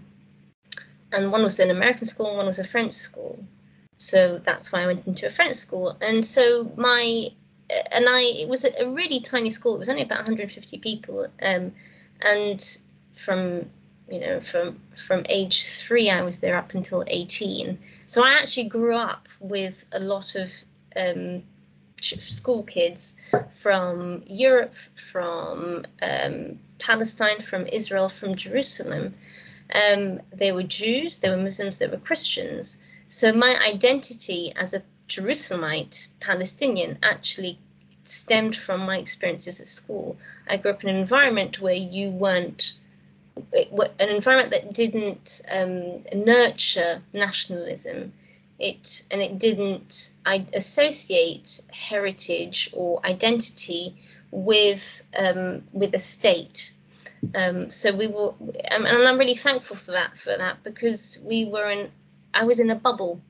And 1.12 1.32
one 1.34 1.44
was 1.44 1.60
an 1.60 1.70
American 1.70 2.08
school, 2.08 2.28
and 2.28 2.38
one 2.38 2.46
was 2.46 2.60
a 2.60 2.64
French 2.64 2.94
school. 2.94 3.44
So 3.98 4.40
that's 4.40 4.72
why 4.72 4.84
I 4.84 4.88
went 4.88 5.06
into 5.06 5.28
a 5.28 5.30
French 5.30 5.58
school. 5.58 5.98
And 6.00 6.26
so 6.26 6.72
my 6.78 7.30
and 7.92 8.06
I, 8.08 8.22
it 8.22 8.48
was 8.48 8.66
a, 8.66 8.90
really 8.90 9.20
tiny 9.20 9.50
school. 9.50 9.76
It 9.76 9.80
was 9.80 9.90
only 9.90 10.04
about 10.04 10.20
150 10.20 10.78
people, 10.80 11.28
um, 11.42 11.74
and 12.22 12.78
from 13.14 13.70
you 14.10 14.20
know 14.20 14.40
from 14.40 14.80
from 14.98 15.24
age 15.30 15.66
three 15.66 16.10
i 16.10 16.22
was 16.22 16.40
there 16.40 16.58
up 16.58 16.74
until 16.74 17.04
18 17.08 17.78
so 18.06 18.24
i 18.24 18.32
actually 18.32 18.66
grew 18.66 18.96
up 18.96 19.28
with 19.40 19.86
a 19.92 20.00
lot 20.00 20.36
of 20.36 20.52
um, 20.96 21.42
school 22.02 22.64
kids 22.64 23.16
from 23.52 24.22
europe 24.26 24.76
from 24.96 25.84
um, 26.02 26.60
palestine 26.80 27.40
from 27.42 27.66
israel 27.68 28.10
from 28.10 28.36
jerusalem. 28.36 29.14
Um, 29.74 30.22
they 30.32 30.52
were 30.52 30.64
jews 30.64 31.20
they 31.20 31.30
were 31.30 31.38
muslims 31.38 31.78
they 31.78 31.88
were 31.88 31.98
christians. 31.98 32.78
So 33.08 33.32
my 33.32 33.56
identity 33.64 34.52
as 34.56 34.74
a 34.74 34.82
Jerusalemite 35.08 36.08
Palestinian 36.20 36.98
actually 37.04 37.60
stemmed 38.06 38.56
from 38.56 38.82
my 38.82 38.98
experiences 38.98 39.62
at 39.62 39.68
school. 39.68 40.18
I 40.48 40.58
grew 40.58 40.72
up 40.72 40.84
in 40.84 40.90
an 40.90 40.96
environment 40.96 41.62
where 41.62 41.74
you 41.74 42.10
weren't 42.10 42.74
an 43.36 44.10
environment 44.10 44.52
that 44.52 44.74
didn't 44.74 45.42
um, 45.50 46.04
nurture 46.14 47.02
nationalism. 47.14 48.14
It 48.60 49.04
and 49.12 49.22
it 49.22 49.40
didn't 49.40 50.12
I 50.26 50.46
associate 50.54 51.62
heritage 51.72 52.70
or 52.74 53.06
identity 53.06 53.96
with 54.32 55.04
um, 55.18 55.64
with 55.74 55.94
a 55.94 56.00
state. 56.00 56.74
Um, 57.36 57.72
so 57.72 57.96
we 57.96 58.08
were 58.08 58.34
and 58.66 58.88
I'm 58.88 59.18
really 59.18 59.36
thankful 59.36 59.76
for 59.76 59.92
that 59.92 60.18
for 60.18 60.38
that 60.38 60.64
because 60.64 61.20
we 61.24 61.46
were 61.46 61.70
in 61.70 61.90
I 62.34 62.44
was 62.44 62.60
in 62.60 62.70
a 62.70 62.76
bubble 62.76 63.22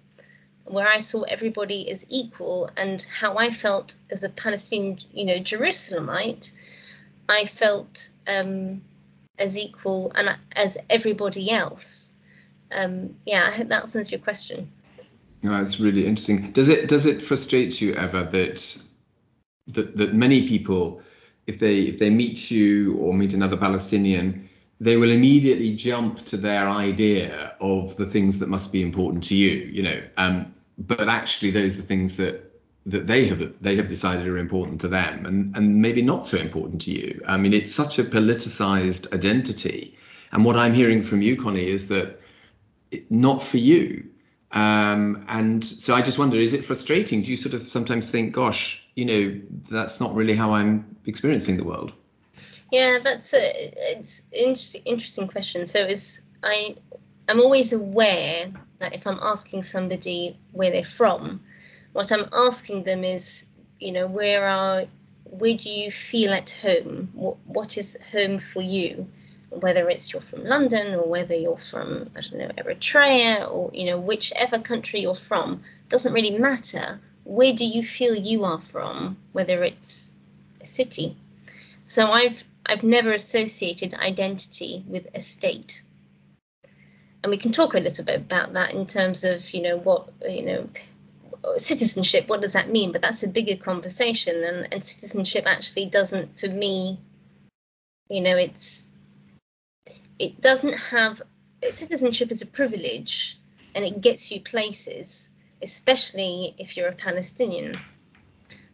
where 0.65 0.87
I 0.87 0.99
saw 0.99 1.23
everybody 1.23 1.89
as 1.89 2.05
equal 2.09 2.69
and 2.77 3.05
how 3.19 3.37
I 3.37 3.51
felt 3.51 3.95
as 4.11 4.23
a 4.23 4.29
Palestinian 4.29 4.99
you 5.13 5.25
know 5.25 5.35
Jerusalemite 5.35 6.51
I 7.29 7.45
felt 7.45 8.09
um, 8.27 8.81
as 9.39 9.57
equal 9.57 10.11
and 10.15 10.37
as 10.55 10.77
everybody 10.89 11.51
else. 11.51 12.15
Um, 12.71 13.15
yeah, 13.25 13.45
I 13.47 13.51
hope 13.51 13.67
that 13.69 13.81
answers 13.81 14.11
your 14.11 14.19
question. 14.19 14.71
No, 15.41 15.61
it's 15.61 15.79
really 15.79 16.05
interesting. 16.05 16.51
Does 16.51 16.69
it 16.69 16.87
does 16.87 17.05
it 17.05 17.21
frustrate 17.21 17.81
you 17.81 17.93
ever 17.95 18.23
that 18.23 18.83
that 19.67 19.97
that 19.97 20.13
many 20.13 20.47
people, 20.47 21.01
if 21.47 21.59
they 21.59 21.81
if 21.81 21.99
they 21.99 22.09
meet 22.09 22.49
you 22.49 22.95
or 22.95 23.13
meet 23.13 23.33
another 23.33 23.57
Palestinian, 23.57 24.47
they 24.79 24.95
will 24.95 25.11
immediately 25.11 25.75
jump 25.75 26.25
to 26.25 26.37
their 26.37 26.69
idea 26.69 27.55
of 27.59 27.95
the 27.97 28.05
things 28.05 28.39
that 28.39 28.47
must 28.47 28.71
be 28.71 28.81
important 28.81 29.23
to 29.25 29.35
you. 29.35 29.51
You 29.51 29.83
know, 29.83 30.01
um, 30.17 30.53
but 30.77 31.09
actually 31.09 31.51
those 31.51 31.77
are 31.77 31.83
things 31.83 32.15
that 32.17 32.52
that 32.85 33.07
they 33.07 33.25
have 33.27 33.53
they 33.61 33.75
have 33.75 33.87
decided 33.87 34.27
are 34.27 34.37
important 34.37 34.81
to 34.81 34.87
them 34.87 35.25
and 35.25 35.55
and 35.55 35.81
maybe 35.81 36.01
not 36.01 36.25
so 36.25 36.37
important 36.37 36.81
to 36.81 36.91
you. 36.91 37.21
I 37.27 37.37
mean, 37.37 37.53
it's 37.53 37.73
such 37.73 37.99
a 37.99 38.03
politicized 38.03 39.13
identity, 39.13 39.97
and 40.31 40.43
what 40.43 40.57
I'm 40.57 40.73
hearing 40.73 41.03
from 41.03 41.21
you, 41.21 41.41
Connie, 41.41 41.67
is 41.67 41.87
that 41.89 42.19
it, 42.91 43.09
not 43.11 43.41
for 43.41 43.57
you. 43.57 44.05
Um, 44.51 45.25
and 45.29 45.65
so 45.65 45.95
I 45.95 46.01
just 46.01 46.19
wonder, 46.19 46.37
is 46.37 46.53
it 46.53 46.63
frustrating? 46.63 47.23
Do 47.23 47.31
you 47.31 47.37
sort 47.37 47.55
of 47.55 47.63
sometimes 47.63 48.11
think, 48.11 48.33
gosh, 48.33 48.83
you 48.95 49.05
know, 49.05 49.41
that's 49.71 49.99
not 49.99 50.13
really 50.13 50.35
how 50.35 50.53
I'm 50.53 50.95
experiencing 51.07 51.57
the 51.57 51.63
world? 51.63 51.91
Yeah, 52.71 52.99
that's 53.01 53.33
a 53.33 53.71
it's 53.91 54.21
interesting 54.31 54.81
interesting 54.85 55.27
question. 55.27 55.65
So 55.65 55.85
is 55.85 56.21
I 56.43 56.75
I'm 57.29 57.39
always 57.39 57.71
aware 57.71 58.51
that 58.79 58.93
if 58.93 59.07
I'm 59.07 59.19
asking 59.21 59.63
somebody 59.63 60.37
where 60.51 60.71
they're 60.71 60.83
from, 60.83 61.39
what 61.93 62.11
I'm 62.11 62.27
asking 62.33 62.83
them 62.83 63.03
is, 63.03 63.45
you 63.79 63.91
know, 63.91 64.07
where 64.07 64.47
are 64.47 64.85
where 65.25 65.55
do 65.55 65.69
you 65.69 65.89
feel 65.89 66.31
at 66.33 66.49
home? 66.49 67.09
What 67.13 67.37
what 67.45 67.77
is 67.77 67.97
home 68.11 68.39
for 68.39 68.61
you? 68.61 69.07
Whether 69.49 69.89
it's 69.89 70.11
you're 70.11 70.21
from 70.21 70.43
London 70.43 70.95
or 70.95 71.07
whether 71.07 71.35
you're 71.35 71.57
from 71.57 72.09
I 72.17 72.21
don't 72.21 72.39
know 72.39 72.51
Eritrea 72.57 73.49
or 73.49 73.69
you 73.73 73.85
know 73.85 73.99
whichever 73.99 74.59
country 74.59 75.01
you're 75.01 75.15
from 75.15 75.63
doesn't 75.89 76.13
really 76.13 76.37
matter. 76.37 76.99
Where 77.23 77.53
do 77.53 77.65
you 77.65 77.83
feel 77.83 78.15
you 78.15 78.43
are 78.43 78.59
from? 78.59 79.17
Whether 79.31 79.63
it's 79.63 80.11
a 80.61 80.65
city. 80.65 81.15
So 81.85 82.11
I've 82.11 82.43
I've 82.65 82.83
never 82.83 83.11
associated 83.11 83.93
identity 83.93 84.83
with 84.87 85.07
a 85.13 85.19
state. 85.19 85.83
And 87.23 87.29
we 87.29 87.37
can 87.37 87.51
talk 87.51 87.73
a 87.73 87.79
little 87.79 88.03
bit 88.03 88.17
about 88.17 88.53
that 88.53 88.73
in 88.73 88.85
terms 88.85 89.23
of 89.23 89.53
you 89.53 89.61
know 89.61 89.77
what 89.77 90.09
you 90.27 90.43
know 90.43 90.69
citizenship, 91.57 92.27
what 92.27 92.41
does 92.41 92.53
that 92.53 92.69
mean? 92.69 92.91
But 92.91 93.01
that's 93.01 93.23
a 93.23 93.27
bigger 93.27 93.55
conversation, 93.55 94.43
and, 94.43 94.67
and 94.71 94.83
citizenship 94.83 95.45
actually 95.45 95.87
doesn't, 95.87 96.37
for 96.37 96.47
me, 96.47 96.99
you 98.09 98.21
know, 98.21 98.35
it's 98.35 98.89
it 100.19 100.39
doesn't 100.41 100.73
have 100.73 101.21
citizenship 101.63 102.31
is 102.31 102.41
a 102.41 102.47
privilege, 102.47 103.39
and 103.75 103.83
it 103.83 104.01
gets 104.01 104.31
you 104.31 104.39
places, 104.41 105.31
especially 105.61 106.55
if 106.57 106.77
you're 106.77 106.89
a 106.89 106.95
Palestinian. 106.95 107.79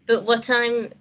But 0.07 0.23
what 0.23 0.49
I'm, 0.49 0.91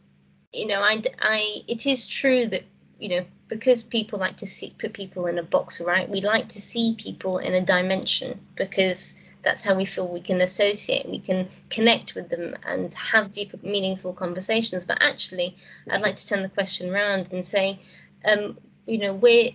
you 0.52 0.66
know, 0.66 0.80
I, 0.80 1.02
I, 1.20 1.62
it 1.66 1.86
is 1.86 2.06
true 2.06 2.46
that 2.46 2.62
you 2.98 3.08
know 3.08 3.24
because 3.48 3.82
people 3.82 4.18
like 4.18 4.36
to 4.36 4.46
see 4.46 4.74
put 4.78 4.92
people 4.92 5.26
in 5.26 5.38
a 5.38 5.42
box, 5.42 5.80
right? 5.80 6.08
We 6.08 6.20
like 6.20 6.48
to 6.48 6.60
see 6.60 6.94
people 6.98 7.38
in 7.38 7.54
a 7.54 7.64
dimension 7.64 8.38
because 8.54 9.14
that's 9.48 9.62
how 9.62 9.74
we 9.74 9.86
feel 9.86 10.06
we 10.06 10.20
can 10.20 10.42
associate, 10.42 11.08
we 11.08 11.18
can 11.18 11.48
connect 11.70 12.14
with 12.14 12.28
them 12.28 12.54
and 12.66 12.92
have 12.92 13.32
deeper, 13.32 13.58
meaningful 13.62 14.12
conversations. 14.12 14.84
But 14.84 14.98
actually, 15.00 15.56
I'd 15.90 16.02
like 16.02 16.16
to 16.16 16.26
turn 16.26 16.42
the 16.42 16.50
question 16.50 16.90
around 16.90 17.32
and 17.32 17.42
say, 17.42 17.80
um, 18.26 18.58
you 18.84 18.98
know, 18.98 19.14
where 19.14 19.48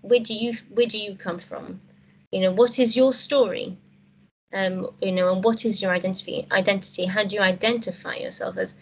where 0.00 0.20
do 0.20 0.32
you 0.32 0.54
where 0.70 0.86
do 0.86 0.98
you 0.98 1.14
come 1.14 1.38
from? 1.38 1.78
You 2.32 2.40
know, 2.40 2.52
what 2.52 2.78
is 2.78 2.96
your 2.96 3.12
story? 3.12 3.76
Um, 4.54 4.88
you 5.02 5.12
know, 5.12 5.30
and 5.34 5.44
what 5.44 5.66
is 5.66 5.82
your 5.82 5.92
identity? 5.92 6.46
Identity. 6.50 7.04
How 7.04 7.22
do 7.22 7.36
you 7.36 7.42
identify 7.42 8.14
yourself 8.14 8.56
as? 8.56 8.74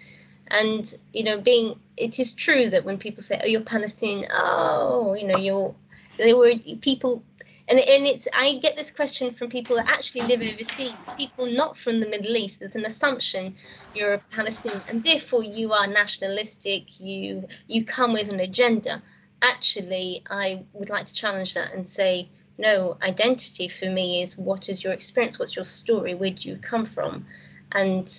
And 0.46 0.94
you 1.12 1.24
know, 1.24 1.40
being 1.40 1.74
it 1.96 2.20
is 2.20 2.34
true 2.34 2.70
that 2.70 2.84
when 2.84 2.98
people 2.98 3.22
say, 3.22 3.40
"Oh, 3.42 3.48
you're 3.48 3.62
Palestinian," 3.62 4.30
oh, 4.32 5.14
you 5.14 5.26
know, 5.26 5.38
you're 5.38 5.74
they 6.18 6.34
were 6.34 6.54
people 6.80 7.24
and, 7.68 7.78
and 7.78 8.06
it's 8.06 8.28
I 8.34 8.54
get 8.58 8.76
this 8.76 8.90
question 8.90 9.30
from 9.32 9.48
people 9.48 9.76
that 9.76 9.88
actually 9.88 10.26
live 10.26 10.42
overseas, 10.42 11.12
people 11.16 11.46
not 11.46 11.76
from 11.76 12.00
the 12.00 12.08
Middle 12.08 12.36
East. 12.36 12.60
There's 12.60 12.76
an 12.76 12.84
assumption 12.86 13.54
you're 13.94 14.14
a 14.14 14.18
Palestinian 14.18 14.84
and 14.88 15.04
therefore 15.04 15.42
you 15.44 15.72
are 15.72 15.86
nationalistic, 15.86 17.00
you 17.00 17.46
you 17.68 17.84
come 17.84 18.12
with 18.12 18.32
an 18.32 18.40
agenda. 18.40 19.02
Actually, 19.42 20.22
I 20.30 20.64
would 20.72 20.90
like 20.90 21.06
to 21.06 21.14
challenge 21.14 21.54
that 21.54 21.72
and 21.74 21.86
say, 21.86 22.30
no, 22.58 22.98
identity 23.02 23.68
for 23.68 23.86
me 23.86 24.22
is 24.22 24.38
what 24.38 24.68
is 24.68 24.84
your 24.84 24.92
experience, 24.92 25.38
what's 25.38 25.56
your 25.56 25.64
story, 25.64 26.14
where 26.14 26.30
do 26.30 26.48
you 26.48 26.56
come 26.58 26.84
from? 26.84 27.26
And 27.72 28.12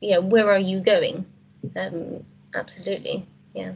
yeah, 0.00 0.18
where 0.18 0.50
are 0.50 0.58
you 0.58 0.80
going? 0.80 1.26
Um, 1.76 2.24
absolutely. 2.54 3.28
Yeah 3.54 3.72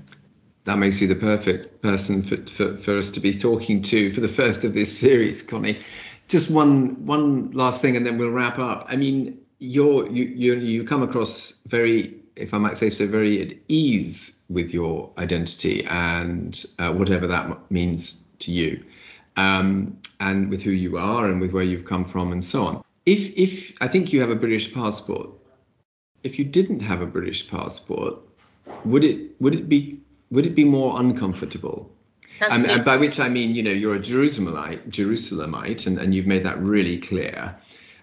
that 0.66 0.78
makes 0.78 1.00
you 1.00 1.06
the 1.06 1.14
perfect 1.14 1.80
person 1.80 2.22
for, 2.22 2.36
for, 2.50 2.76
for 2.78 2.98
us 2.98 3.10
to 3.12 3.20
be 3.20 3.32
talking 3.36 3.80
to 3.82 4.12
for 4.12 4.20
the 4.20 4.28
first 4.28 4.64
of 4.64 4.74
this 4.74 4.96
series, 4.96 5.42
Connie. 5.42 5.78
Just 6.28 6.50
one 6.50 7.06
one 7.06 7.52
last 7.52 7.80
thing, 7.80 7.96
and 7.96 8.04
then 8.04 8.18
we'll 8.18 8.30
wrap 8.30 8.58
up. 8.58 8.84
I 8.88 8.96
mean, 8.96 9.38
you're 9.60 10.10
you 10.10 10.24
you 10.24 10.54
you 10.56 10.84
come 10.84 11.02
across 11.02 11.60
very, 11.68 12.14
if 12.34 12.52
I 12.52 12.58
might 12.58 12.76
say 12.78 12.90
so, 12.90 13.06
very 13.06 13.40
at 13.40 13.56
ease 13.68 14.42
with 14.48 14.74
your 14.74 15.10
identity 15.18 15.84
and 15.86 16.64
uh, 16.80 16.92
whatever 16.92 17.28
that 17.28 17.70
means 17.70 18.24
to 18.40 18.52
you, 18.52 18.82
um, 19.36 19.96
and 20.18 20.50
with 20.50 20.62
who 20.62 20.72
you 20.72 20.98
are 20.98 21.30
and 21.30 21.40
with 21.40 21.52
where 21.52 21.62
you've 21.62 21.84
come 21.84 22.04
from 22.04 22.32
and 22.32 22.42
so 22.42 22.64
on. 22.64 22.84
If 23.06 23.32
if 23.38 23.80
I 23.80 23.86
think 23.86 24.12
you 24.12 24.20
have 24.20 24.30
a 24.30 24.36
British 24.36 24.74
passport, 24.74 25.30
if 26.24 26.40
you 26.40 26.44
didn't 26.44 26.80
have 26.80 27.02
a 27.02 27.06
British 27.06 27.48
passport, 27.48 28.16
would 28.84 29.04
it 29.04 29.40
would 29.40 29.54
it 29.54 29.68
be 29.68 30.00
would 30.30 30.46
it 30.46 30.54
be 30.54 30.64
more 30.64 31.00
uncomfortable? 31.00 31.92
Um, 32.50 32.64
and 32.66 32.84
by 32.84 32.96
which 32.96 33.18
I 33.18 33.28
mean, 33.28 33.54
you 33.54 33.62
know, 33.62 33.70
you're 33.70 33.94
a 33.94 34.00
Jerusalemite, 34.00 34.90
Jerusalemite, 34.90 35.86
and, 35.86 35.98
and 35.98 36.14
you've 36.14 36.26
made 36.26 36.44
that 36.44 36.58
really 36.60 36.98
clear. 36.98 37.56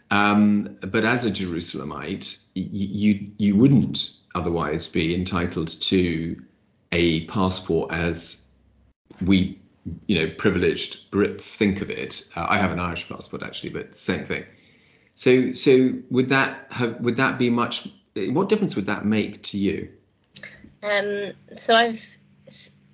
Um, 0.09 0.77
but 0.81 1.05
as 1.05 1.25
a 1.25 1.31
Jerusalemite, 1.31 2.43
y- 2.55 2.67
you 2.71 3.27
you 3.38 3.55
wouldn't 3.55 4.12
otherwise 4.36 4.88
be 4.88 5.13
entitled 5.13 5.67
to 5.81 6.41
a 6.91 7.25
passport 7.25 7.91
as 7.91 8.45
we, 9.25 9.59
you 10.07 10.19
know, 10.19 10.33
privileged 10.38 11.12
Brits 11.12 11.53
think 11.55 11.81
of 11.81 11.89
it. 11.89 12.29
Uh, 12.36 12.47
I 12.49 12.57
have 12.57 12.71
an 12.71 12.79
Irish 12.79 13.07
passport 13.07 13.43
actually, 13.43 13.69
but 13.69 13.95
same 13.95 14.25
thing. 14.25 14.45
So 15.15 15.51
so 15.53 15.93
would 16.09 16.29
that 16.29 16.67
have 16.71 16.99
would 17.01 17.17
that 17.17 17.38
be 17.38 17.49
much? 17.49 17.88
What 18.15 18.49
difference 18.49 18.75
would 18.75 18.86
that 18.86 19.05
make 19.05 19.41
to 19.43 19.57
you? 19.57 19.89
Um, 20.84 21.32
so 21.58 21.76
I've 21.76 22.17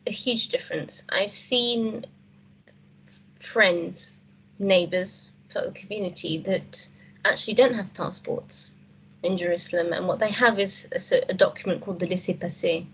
a 0.07 0.11
huge 0.11 0.49
difference. 0.49 1.03
I've 1.09 1.31
seen 1.31 2.05
friends, 3.39 4.21
neighbours, 4.59 5.29
fellow 5.49 5.71
community 5.71 6.37
that 6.39 6.87
actually 7.25 7.55
don't 7.55 7.75
have 7.75 7.93
passports 7.93 8.73
in 9.23 9.37
Jerusalem, 9.37 9.91
and 9.93 10.07
what 10.07 10.19
they 10.19 10.31
have 10.31 10.59
is 10.59 10.87
a, 11.11 11.31
a 11.31 11.33
document 11.33 11.81
called 11.81 11.99
the 11.99 12.07
laissez-passer. 12.07 12.85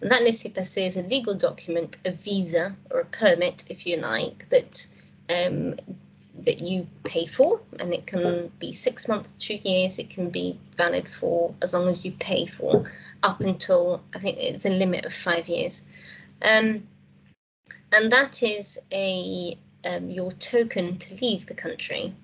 And 0.00 0.10
that 0.10 0.22
laissez-passer 0.22 0.80
is 0.80 0.96
a 0.96 1.02
legal 1.02 1.34
document, 1.34 1.98
a 2.04 2.12
visa 2.12 2.74
or 2.90 3.00
a 3.00 3.04
permit, 3.06 3.64
if 3.68 3.86
you 3.86 3.96
like, 3.98 4.48
that 4.50 4.86
um, 5.28 5.76
that 6.44 6.60
you 6.60 6.86
pay 7.04 7.26
for, 7.26 7.60
and 7.80 7.92
it 7.92 8.06
can 8.06 8.50
be 8.58 8.72
six 8.72 9.08
months, 9.08 9.32
two 9.38 9.58
years. 9.64 9.98
It 9.98 10.10
can 10.10 10.30
be 10.30 10.58
valid 10.76 11.08
for 11.08 11.54
as 11.62 11.74
long 11.74 11.88
as 11.88 12.04
you 12.04 12.12
pay 12.12 12.46
for, 12.46 12.84
up 13.22 13.40
until 13.40 14.02
I 14.14 14.18
think 14.18 14.38
it's 14.38 14.66
a 14.66 14.70
limit 14.70 15.04
of 15.04 15.12
five 15.12 15.48
years, 15.48 15.82
um, 16.42 16.86
and 17.94 18.12
that 18.12 18.42
is 18.42 18.78
a 18.92 19.56
um, 19.84 20.10
your 20.10 20.32
token 20.32 20.98
to 20.98 21.14
leave 21.24 21.46
the 21.46 21.54
country 21.54 22.14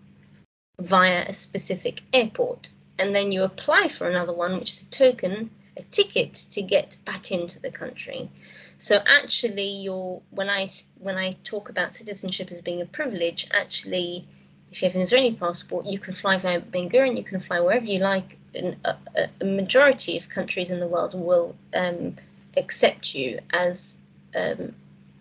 via 0.80 1.24
a 1.28 1.32
specific 1.32 2.02
airport. 2.12 2.70
and 2.98 3.14
then 3.14 3.32
you 3.32 3.42
apply 3.42 3.88
for 3.88 4.08
another 4.08 4.32
one, 4.32 4.56
which 4.56 4.70
is 4.70 4.82
a 4.84 4.90
token, 4.90 5.50
a 5.76 5.82
ticket 5.82 6.34
to 6.50 6.62
get 6.62 6.96
back 7.04 7.32
into 7.32 7.60
the 7.60 7.70
country. 7.70 8.30
So 8.76 9.02
actually, 9.06 9.68
you're 9.82 10.22
when 10.30 10.48
I 10.48 10.66
when 10.98 11.16
I 11.16 11.32
talk 11.44 11.68
about 11.68 11.90
citizenship 11.90 12.50
as 12.50 12.60
being 12.60 12.80
a 12.80 12.86
privilege, 12.86 13.48
actually, 13.52 14.26
if 14.70 14.82
you 14.82 14.88
have 14.88 14.96
an 14.96 15.02
Israeli 15.02 15.34
passport, 15.34 15.86
you 15.86 15.98
can 15.98 16.14
fly 16.14 16.38
via 16.38 16.60
Ben 16.60 16.88
Gurion, 16.88 17.16
you 17.16 17.24
can 17.24 17.40
fly 17.40 17.60
wherever 17.60 17.86
you 17.86 18.00
like. 18.00 18.38
A, 18.56 18.96
a 19.40 19.44
majority 19.44 20.16
of 20.16 20.28
countries 20.28 20.70
in 20.70 20.78
the 20.78 20.86
world 20.86 21.12
will 21.12 21.56
um, 21.74 22.14
accept 22.56 23.12
you 23.12 23.40
as 23.50 23.98
um, 24.36 24.72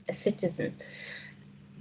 a 0.08 0.13
citizen. 0.13 0.76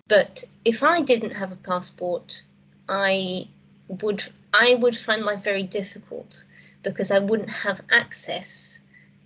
But 0.08 0.44
if 0.64 0.82
I 0.82 1.02
didn't 1.02 1.32
have 1.32 1.52
a 1.52 1.56
passport, 1.56 2.42
I 2.88 3.48
would 3.88 4.22
I 4.54 4.74
would 4.74 4.96
find 4.96 5.22
life 5.24 5.42
very 5.44 5.62
difficult 5.62 6.44
because 6.82 7.10
I 7.10 7.18
wouldn't 7.18 7.50
have 7.50 7.82
access 7.90 8.80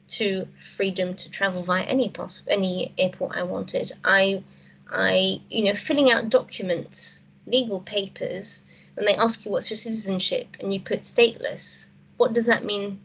to 0.08 0.46
freedom 0.60 1.14
to 1.16 1.30
travel 1.30 1.62
via 1.62 1.82
any 1.82 2.08
pass 2.08 2.42
any 2.48 2.92
airport 2.98 3.36
I 3.36 3.42
wanted. 3.42 3.92
I 4.04 4.42
I 4.90 5.40
you 5.50 5.64
know 5.64 5.74
filling 5.74 6.10
out 6.10 6.28
documents, 6.28 7.24
legal 7.46 7.80
papers, 7.80 8.64
when 8.94 9.06
they 9.06 9.14
ask 9.16 9.44
you 9.44 9.50
what's 9.50 9.70
your 9.70 9.76
citizenship 9.76 10.56
and 10.60 10.72
you 10.72 10.80
put 10.80 11.02
stateless, 11.02 11.90
what 12.16 12.32
does 12.32 12.46
that 12.46 12.64
mean 12.64 13.00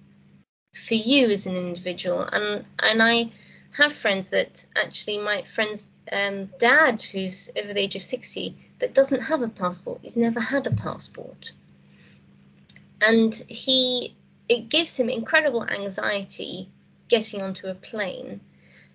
for 0.74 0.96
you 0.96 1.30
as 1.30 1.46
an 1.46 1.56
individual? 1.56 2.22
And 2.22 2.66
and 2.80 3.02
I 3.02 3.32
have 3.72 3.94
friends 3.94 4.30
that 4.30 4.66
actually 4.76 5.18
my 5.18 5.42
friend's 5.44 5.88
um, 6.12 6.50
dad, 6.60 7.02
who's 7.02 7.50
over 7.58 7.74
the 7.74 7.80
age 7.80 7.96
of 7.96 8.04
60, 8.04 8.56
that 8.80 8.94
doesn't 8.94 9.22
have 9.22 9.42
a 9.42 9.48
passport. 9.48 10.00
He's 10.02 10.18
never 10.18 10.40
had 10.40 10.68
a 10.68 10.72
passport. 10.72 11.52
And 13.08 13.34
he, 13.48 14.16
it 14.52 14.68
gives 14.68 15.00
him 15.00 15.08
incredible 15.08 15.66
anxiety 15.70 16.70
getting 17.08 17.42
onto 17.42 17.68
a 17.68 17.74
plane 17.74 18.42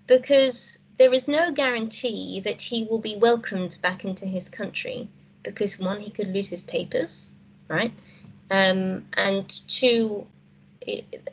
because 0.07 0.81
there 0.99 1.14
is 1.14 1.29
no 1.29 1.51
guarantee 1.51 2.40
that 2.40 2.61
he 2.61 2.85
will 2.85 2.99
be 2.99 3.16
welcomed 3.16 3.79
back 3.81 4.05
into 4.05 4.27
his 4.27 4.51
country 4.51 5.09
because 5.42 5.79
one, 5.79 5.99
he 5.99 6.11
could 6.11 6.29
lose 6.29 6.51
his 6.51 6.61
papers, 6.61 7.31
right? 7.69 7.92
Um, 8.51 9.07
and 9.14 9.49
two, 9.66 10.27
it, 10.83 11.31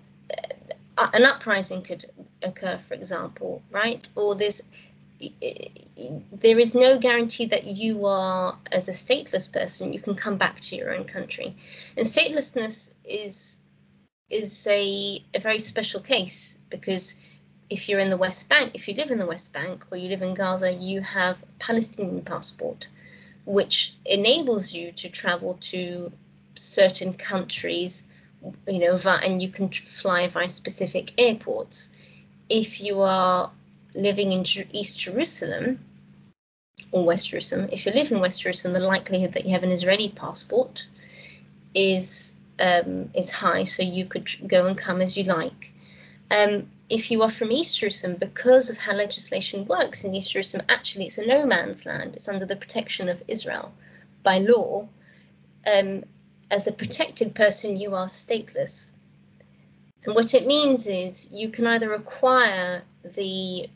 uh, 0.98 1.10
an 1.14 1.26
uprising 1.26 1.82
could 1.82 2.06
occur, 2.44 2.78
for 2.78 2.94
example, 2.94 3.62
right? 3.72 4.08
Or 4.16 4.36
there's 4.36 4.62
there 6.42 6.60
is 6.60 6.76
no 6.76 6.98
guarantee 6.98 7.46
that 7.46 7.66
you 7.66 8.06
are, 8.06 8.58
as 8.72 8.88
a 8.88 8.92
stateless 8.92 9.52
person, 9.52 9.92
you 9.94 10.00
can 10.00 10.16
come 10.16 10.38
back 10.38 10.60
to 10.62 10.76
your 10.76 10.94
own 10.94 11.06
country. 11.06 11.56
And 11.98 12.06
statelessness 12.06 12.94
is 13.06 13.58
is 14.30 14.68
a, 14.68 15.24
a 15.34 15.40
very 15.40 15.60
special 15.60 16.00
case 16.00 16.58
because 16.70 17.16
if 17.70 17.88
you're 17.90 18.00
in 18.00 18.10
the 18.10 18.18
West 18.18 18.50
Bank, 18.50 18.72
if 18.74 18.88
you 18.88 18.94
live 18.94 19.12
in 19.12 19.18
the 19.18 19.26
West 19.26 19.54
Bank 19.54 19.86
or 19.92 19.98
you 19.98 20.10
live 20.10 20.22
in 20.22 20.34
Gaza, 20.34 20.74
you 20.74 21.02
have 21.02 21.42
a 21.44 21.46
Palestinian 21.60 22.22
passport, 22.22 22.88
which 23.46 23.96
enables 24.06 24.74
you 24.74 24.92
to 24.92 25.10
travel 25.10 25.58
to 25.62 26.12
certain 26.56 27.14
countries, 27.14 28.04
you 28.68 28.80
know, 28.80 28.96
and 29.24 29.42
you 29.42 29.50
can 29.50 29.70
fly 29.70 30.28
via 30.28 30.50
specific 30.50 31.14
airports. 31.18 31.90
If 32.50 32.82
you 32.82 33.02
are 33.02 33.50
living 33.96 34.32
in 34.32 34.46
East 34.72 35.00
Jerusalem 35.00 35.80
or 36.92 37.04
West 37.06 37.30
Jerusalem, 37.30 37.70
if 37.72 37.86
you 37.86 37.92
live 37.94 38.12
in 38.12 38.20
West 38.20 38.42
Jerusalem, 38.42 38.74
the 38.74 38.82
likelihood 38.82 39.32
that 39.34 39.46
you 39.46 39.52
have 39.52 39.64
an 39.64 39.72
Israeli 39.72 40.10
passport 40.10 40.88
is 41.74 42.33
um, 42.60 43.10
is 43.14 43.30
high, 43.30 43.64
so 43.64 43.84
you 43.84 44.06
could 44.06 44.30
go 44.48 44.68
and 44.68 44.78
come 44.78 45.02
as 45.02 45.18
you 45.18 45.24
like. 45.24 45.72
Um, 46.32 46.70
if 46.90 47.10
you 47.12 47.22
are 47.22 47.30
from 47.30 47.52
East 47.52 47.80
Jerusalem, 47.80 48.18
because 48.20 48.70
of 48.70 48.78
how 48.78 48.94
legislation 48.94 49.66
works 49.66 50.04
in 50.04 50.14
East 50.14 50.32
Jerusalem, 50.32 50.66
actually 50.70 51.06
it's 51.06 51.18
a 51.18 51.26
no 51.26 51.46
man's 51.46 51.86
land. 51.86 52.16
It's 52.16 52.28
under 52.28 52.46
the 52.46 52.56
protection 52.56 53.10
of 53.10 53.24
Israel 53.28 53.74
by 54.24 54.40
law. 54.40 54.88
Um, 55.66 56.04
as 56.52 56.68
a 56.68 56.72
protected 56.72 57.34
person, 57.34 57.78
you 57.78 57.96
are 57.96 58.06
stateless. 58.06 58.92
And 60.06 60.14
what 60.16 60.34
it 60.34 60.46
means 60.46 60.86
is 60.86 61.32
you 61.32 61.50
can 61.50 61.66
either 61.66 61.94
acquire 61.94 62.84
the 63.04 63.70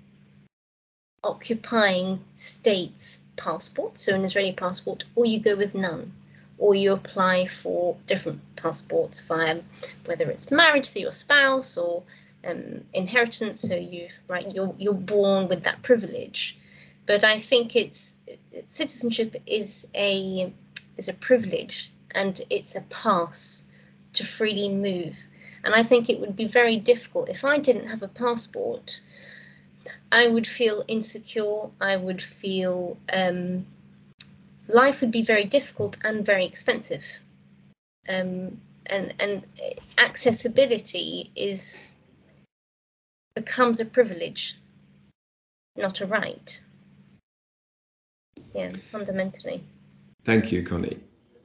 occupying 1.23 2.19
state's 2.35 3.21
passport, 3.35 3.97
so 3.97 4.13
an 4.13 4.23
Israeli 4.23 4.53
passport, 4.53 5.05
or 5.15 5.25
you 5.25 5.39
go 5.39 5.55
with 5.55 5.73
none, 5.73 6.11
or 6.57 6.75
you 6.75 6.93
apply 6.93 7.45
for 7.47 7.95
different 8.05 8.41
passports 8.55 9.25
via 9.27 9.61
whether 10.05 10.29
it's 10.29 10.51
marriage, 10.51 10.91
to 10.93 10.99
your 10.99 11.11
spouse, 11.11 11.77
or 11.77 12.03
um, 12.45 12.83
inheritance, 12.93 13.61
so 13.61 13.75
you've 13.75 14.19
right, 14.27 14.53
you're 14.53 14.73
you're 14.77 14.93
born 14.93 15.47
with 15.47 15.63
that 15.63 15.81
privilege. 15.81 16.57
But 17.05 17.23
I 17.23 17.37
think 17.37 17.75
it's 17.75 18.17
citizenship 18.67 19.35
is 19.45 19.87
a 19.95 20.51
is 20.97 21.07
a 21.07 21.13
privilege 21.13 21.91
and 22.11 22.41
it's 22.49 22.75
a 22.75 22.81
pass 22.81 23.65
to 24.13 24.25
freely 24.25 24.69
move. 24.69 25.27
And 25.63 25.75
I 25.75 25.83
think 25.83 26.09
it 26.09 26.19
would 26.19 26.35
be 26.35 26.47
very 26.47 26.77
difficult 26.77 27.29
if 27.29 27.43
I 27.43 27.57
didn't 27.57 27.87
have 27.87 28.01
a 28.01 28.07
passport 28.07 29.01
I 30.11 30.27
would 30.27 30.47
feel 30.47 30.83
insecure. 30.87 31.69
I 31.81 31.97
would 31.97 32.21
feel 32.21 32.97
um, 33.11 33.65
life 34.67 35.01
would 35.01 35.11
be 35.11 35.21
very 35.21 35.43
difficult 35.43 35.97
and 36.03 36.25
very 36.25 36.45
expensive. 36.45 37.19
Um, 38.09 38.59
and 38.87 39.13
and 39.19 39.43
accessibility 39.97 41.31
is 41.35 41.95
becomes 43.35 43.79
a 43.79 43.85
privilege, 43.85 44.57
not 45.75 46.01
a 46.01 46.05
right. 46.05 46.61
Yeah, 48.53 48.71
fundamentally. 48.91 49.63
Thank 50.23 50.51
you, 50.51 50.63
Connie. 50.63 50.99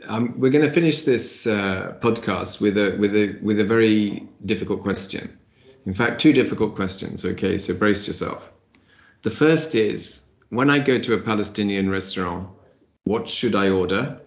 Um, 0.07 0.35
we're 0.39 0.51
going 0.51 0.65
to 0.65 0.73
finish 0.73 1.03
this 1.03 1.47
uh, 1.47 1.95
podcast 2.01 2.61
with 2.61 2.77
a 2.79 2.97
with 2.99 3.15
a 3.15 3.39
with 3.43 3.61
a 3.61 3.65
very 3.65 4.27
difficult 4.47 4.83
question. 4.83 5.39
In 5.85 5.95
fact, 5.95 6.21
two 6.21 6.33
difficult 6.33 6.75
questions. 6.77 7.25
Okay, 7.25 7.59
so 7.59 7.75
brace 7.75 8.07
yourself. 8.07 8.51
The 9.23 9.31
first 9.31 9.75
is 9.75 10.33
when 10.51 10.71
I 10.71 10.79
go 10.79 10.99
to 10.99 11.15
a 11.15 11.19
Palestinian 11.19 11.91
restaurant, 11.91 12.49
what 13.05 13.29
should 13.29 13.55
I 13.55 13.69
order? 13.71 14.21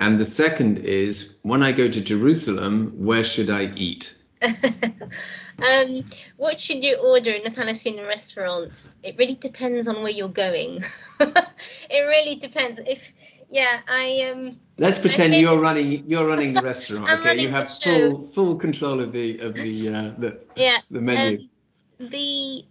And 0.00 0.18
the 0.18 0.24
second 0.24 0.78
is 0.78 1.36
when 1.42 1.62
I 1.62 1.72
go 1.72 1.88
to 1.88 2.00
Jerusalem, 2.00 2.92
where 2.96 3.22
should 3.22 3.50
I 3.50 3.72
eat? 3.76 4.18
um, 4.42 6.04
what 6.36 6.58
should 6.58 6.82
you 6.82 6.96
order 6.96 7.30
in 7.30 7.46
a 7.46 7.50
Palestinian 7.50 8.06
restaurant? 8.06 8.88
It 9.02 9.16
really 9.16 9.36
depends 9.36 9.86
on 9.86 10.02
where 10.02 10.10
you're 10.10 10.28
going. 10.28 10.82
it 11.20 12.00
really 12.00 12.34
depends. 12.34 12.80
If 12.86 13.12
yeah, 13.48 13.80
I 13.88 14.30
um. 14.32 14.58
Let's 14.78 14.98
pretend 14.98 15.34
you're 15.34 15.60
running 15.60 16.04
you're 16.06 16.26
running 16.26 16.54
the 16.54 16.62
restaurant. 16.62 17.08
okay, 17.20 17.40
you 17.40 17.50
have 17.50 17.68
full 17.68 18.24
full 18.24 18.56
control 18.56 18.98
of 18.98 19.12
the 19.12 19.38
of 19.38 19.54
the 19.54 19.88
uh, 19.88 20.10
the 20.18 20.40
yeah 20.56 20.78
the 20.90 21.00
menu. 21.00 21.38
Um, 21.38 22.08
the 22.08 22.64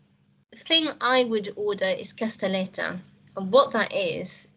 thing 0.56 0.90
I 1.00 1.24
would 1.24 1.54
order 1.56 1.86
is 1.86 2.12
castelletta, 2.12 3.00
and 3.38 3.52
what 3.52 3.72
that 3.72 3.94
is, 3.94 4.50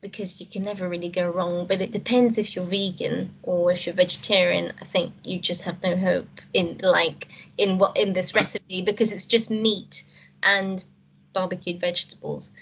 because 0.00 0.40
you 0.40 0.46
can 0.46 0.64
never 0.64 0.88
really 0.88 1.08
go 1.08 1.30
wrong. 1.30 1.66
But 1.66 1.82
it 1.82 1.90
depends 1.90 2.38
if 2.38 2.54
you're 2.56 2.64
vegan 2.64 3.34
or 3.42 3.72
if 3.72 3.86
you're 3.86 3.94
vegetarian. 3.94 4.72
I 4.80 4.84
think 4.84 5.12
you 5.24 5.38
just 5.38 5.62
have 5.62 5.82
no 5.82 5.96
hope 5.96 6.40
in 6.54 6.78
like 6.82 7.28
in 7.58 7.78
what 7.78 7.96
in 7.96 8.12
this 8.12 8.34
recipe 8.34 8.82
because 8.82 9.12
it's 9.12 9.26
just 9.26 9.50
meat 9.50 10.04
and 10.42 10.84
barbecued 11.32 11.80
vegetables. 11.80 12.52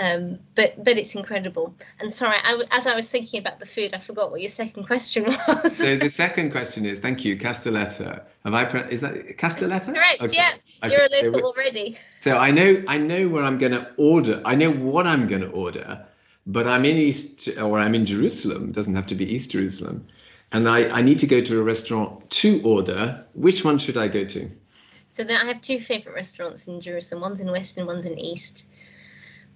Um, 0.00 0.38
but 0.54 0.82
but 0.84 0.96
it's 0.96 1.14
incredible. 1.16 1.74
And 1.98 2.12
sorry, 2.12 2.36
I, 2.44 2.62
as 2.70 2.86
I 2.86 2.94
was 2.94 3.10
thinking 3.10 3.40
about 3.40 3.58
the 3.58 3.66
food, 3.66 3.94
I 3.94 3.98
forgot 3.98 4.30
what 4.30 4.40
your 4.40 4.48
second 4.48 4.84
question 4.84 5.24
was. 5.48 5.76
so 5.76 5.96
the 5.96 6.08
second 6.08 6.52
question 6.52 6.86
is, 6.86 7.00
thank 7.00 7.24
you, 7.24 7.36
Castelletta. 7.36 8.22
Have 8.44 8.54
I 8.54 8.64
is 8.88 9.00
that 9.00 9.14
Castelletta? 9.38 9.92
Correct. 9.92 10.22
Okay. 10.22 10.36
Yeah, 10.36 10.52
okay. 10.84 10.94
you're 10.94 11.04
a 11.04 11.24
local 11.24 11.40
so 11.40 11.46
already. 11.46 11.98
So 12.20 12.38
I 12.38 12.52
know 12.52 12.82
I 12.86 12.96
know 12.96 13.28
where 13.28 13.42
I'm 13.42 13.58
going 13.58 13.72
to 13.72 13.90
order. 13.96 14.40
I 14.44 14.54
know 14.54 14.70
what 14.70 15.06
I'm 15.06 15.26
going 15.26 15.42
to 15.42 15.50
order, 15.50 16.06
but 16.48 16.66
I'm 16.66 16.84
in 16.84 16.96
East 16.96 17.48
or 17.58 17.78
I'm 17.78 17.94
in 17.94 18.06
Jerusalem. 18.06 18.70
It 18.70 18.72
doesn't 18.72 18.94
have 18.94 19.06
to 19.06 19.14
be 19.14 19.32
East 19.32 19.52
Jerusalem, 19.52 20.06
and 20.50 20.68
I 20.68 20.88
I 20.88 21.02
need 21.02 21.18
to 21.20 21.26
go 21.26 21.40
to 21.40 21.60
a 21.60 21.62
restaurant 21.62 22.28
to 22.30 22.60
order. 22.62 23.24
Which 23.34 23.64
one 23.64 23.78
should 23.78 23.96
I 23.96 24.08
go 24.08 24.24
to? 24.24 24.50
So 25.10 25.24
then 25.24 25.40
I 25.40 25.44
have 25.44 25.60
two 25.60 25.78
favorite 25.78 26.14
restaurants 26.14 26.66
in 26.66 26.80
Jerusalem. 26.80 27.22
One's 27.22 27.40
in 27.40 27.50
West 27.50 27.76
and 27.76 27.86
one's 27.86 28.06
in 28.06 28.18
East. 28.18 28.66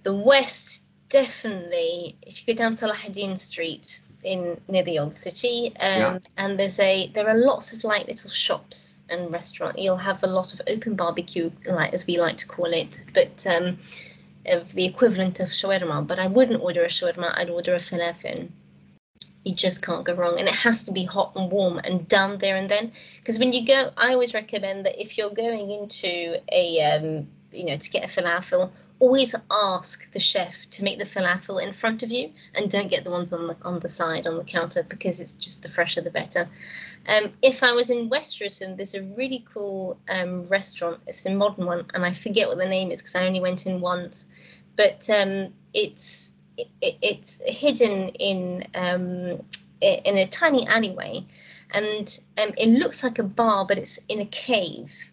The 0.03 0.13
west, 0.13 0.83
definitely, 1.09 2.17
if 2.27 2.41
you 2.41 2.53
go 2.53 2.57
down 2.57 2.73
Salahuddin 2.73 3.37
Street 3.37 4.01
in 4.23 4.59
near 4.67 4.83
the 4.83 4.99
old 4.99 5.15
city, 5.15 5.67
um, 5.79 5.99
yeah. 5.99 6.19
and 6.37 6.59
there's 6.59 6.79
a 6.79 7.09
there 7.15 7.27
are 7.27 7.37
lots 7.37 7.73
of 7.73 7.83
like 7.83 8.07
little 8.07 8.29
shops 8.29 9.01
and 9.09 9.31
restaurant. 9.31 9.79
You'll 9.79 9.97
have 9.97 10.23
a 10.23 10.27
lot 10.27 10.53
of 10.53 10.61
open 10.67 10.95
barbecue, 10.95 11.49
like 11.65 11.93
as 11.93 12.05
we 12.05 12.19
like 12.19 12.37
to 12.37 12.47
call 12.47 12.71
it, 12.71 13.05
but 13.13 13.47
um, 13.47 13.79
of 14.47 14.73
the 14.73 14.85
equivalent 14.85 15.39
of 15.39 15.47
shawarma. 15.47 16.05
But 16.07 16.19
I 16.19 16.27
wouldn't 16.27 16.61
order 16.61 16.83
a 16.83 16.87
shawarma. 16.87 17.37
I'd 17.37 17.49
order 17.49 17.73
a 17.73 17.77
falafel. 17.77 18.49
you 19.43 19.53
just 19.55 19.81
can't 19.81 20.05
go 20.05 20.13
wrong. 20.13 20.39
And 20.39 20.47
it 20.47 20.55
has 20.55 20.83
to 20.83 20.91
be 20.91 21.05
hot 21.05 21.33
and 21.35 21.51
warm 21.51 21.79
and 21.79 22.07
done 22.07 22.37
there 22.39 22.55
and 22.55 22.69
then. 22.69 22.91
Because 23.19 23.39
when 23.39 23.51
you 23.51 23.65
go, 23.65 23.91
I 23.97 24.13
always 24.13 24.33
recommend 24.33 24.85
that 24.85 24.99
if 24.99 25.17
you're 25.17 25.29
going 25.33 25.69
into 25.71 26.39
a, 26.51 26.81
um, 26.81 27.27
you 27.51 27.65
know, 27.65 27.75
to 27.75 27.89
get 27.89 28.05
a 28.05 28.07
falafel, 28.07 28.71
always 28.99 29.35
ask 29.51 30.11
the 30.11 30.19
chef 30.19 30.69
to 30.69 30.83
make 30.83 30.97
the 30.97 31.05
falafel 31.05 31.61
in 31.61 31.73
front 31.73 32.03
of 32.03 32.11
you 32.11 32.31
and 32.55 32.69
don't 32.69 32.89
get 32.89 33.03
the 33.03 33.11
ones 33.11 33.33
on 33.33 33.47
the 33.47 33.57
on 33.63 33.79
the 33.79 33.89
side 33.89 34.27
on 34.27 34.37
the 34.37 34.43
counter 34.43 34.83
because 34.89 35.19
it's 35.19 35.33
just 35.33 35.61
the 35.61 35.69
fresher 35.69 36.01
the 36.01 36.09
better. 36.09 36.47
Um, 37.07 37.33
if 37.41 37.63
I 37.63 37.73
was 37.73 37.89
in 37.89 38.09
West 38.09 38.37
Jerusalem, 38.37 38.77
there's 38.77 38.95
a 38.95 39.03
really 39.03 39.45
cool 39.53 39.99
um, 40.09 40.47
restaurant. 40.47 40.99
It's 41.07 41.25
a 41.25 41.33
modern 41.33 41.65
one, 41.65 41.85
and 41.93 42.05
I 42.05 42.11
forget 42.11 42.47
what 42.47 42.57
the 42.57 42.69
name 42.69 42.91
is 42.91 43.01
because 43.01 43.15
I 43.15 43.25
only 43.25 43.41
went 43.41 43.65
in 43.65 43.81
once. 43.81 44.25
But 44.75 45.09
um, 45.09 45.53
it's 45.73 46.31
it, 46.57 46.67
it's 46.81 47.39
hidden 47.45 48.09
in 48.09 48.65
um, 48.75 49.43
in 49.81 50.17
a 50.17 50.27
tiny 50.27 50.65
alleyway, 50.67 51.25
and 51.73 52.19
um, 52.37 52.53
it 52.57 52.69
looks 52.69 53.03
like 53.03 53.19
a 53.19 53.23
bar, 53.23 53.65
but 53.65 53.77
it's 53.77 53.99
in 54.07 54.21
a 54.21 54.25
cave. 54.25 55.11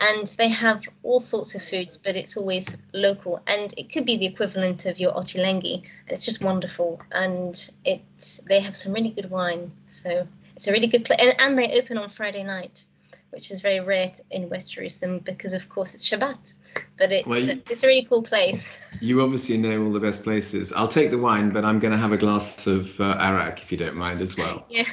And 0.00 0.26
they 0.38 0.48
have 0.48 0.88
all 1.02 1.20
sorts 1.20 1.54
of 1.54 1.62
foods, 1.62 1.96
but 1.98 2.16
it's 2.16 2.36
always 2.36 2.76
local, 2.92 3.40
and 3.46 3.72
it 3.76 3.92
could 3.92 4.04
be 4.04 4.16
the 4.16 4.26
equivalent 4.26 4.86
of 4.86 4.98
your 4.98 5.12
ottolenghi. 5.12 5.82
It's 6.08 6.24
just 6.24 6.42
wonderful, 6.42 7.00
and 7.12 7.70
it 7.84 8.02
they 8.46 8.60
have 8.60 8.74
some 8.74 8.92
really 8.92 9.10
good 9.10 9.30
wine, 9.30 9.70
so 9.86 10.26
it's 10.56 10.66
a 10.66 10.72
really 10.72 10.86
good 10.86 11.04
place. 11.04 11.20
And, 11.20 11.34
and 11.38 11.58
they 11.58 11.78
open 11.78 11.98
on 11.98 12.08
Friday 12.08 12.42
night 12.42 12.84
which 13.32 13.50
is 13.50 13.62
very 13.62 13.80
rare 13.80 14.12
in 14.30 14.48
West 14.50 14.72
Jerusalem 14.72 15.20
because, 15.20 15.54
of 15.54 15.68
course, 15.70 15.94
it's 15.94 16.08
Shabbat. 16.08 16.52
But 16.98 17.12
it's, 17.12 17.26
well, 17.26 17.40
you, 17.40 17.62
it's 17.70 17.82
a 17.82 17.86
really 17.86 18.04
cool 18.04 18.22
place. 18.22 18.76
You 19.00 19.22
obviously 19.22 19.56
know 19.56 19.82
all 19.82 19.92
the 19.92 20.00
best 20.00 20.22
places. 20.22 20.70
I'll 20.74 20.86
take 20.86 21.10
the 21.10 21.18
wine, 21.18 21.48
but 21.48 21.64
I'm 21.64 21.78
going 21.78 21.92
to 21.92 21.98
have 21.98 22.12
a 22.12 22.18
glass 22.18 22.66
of 22.66 23.00
uh, 23.00 23.16
arak 23.18 23.62
if 23.62 23.72
you 23.72 23.78
don't 23.78 23.96
mind 23.96 24.20
as 24.20 24.36
well. 24.36 24.66
Yeah. 24.68 24.84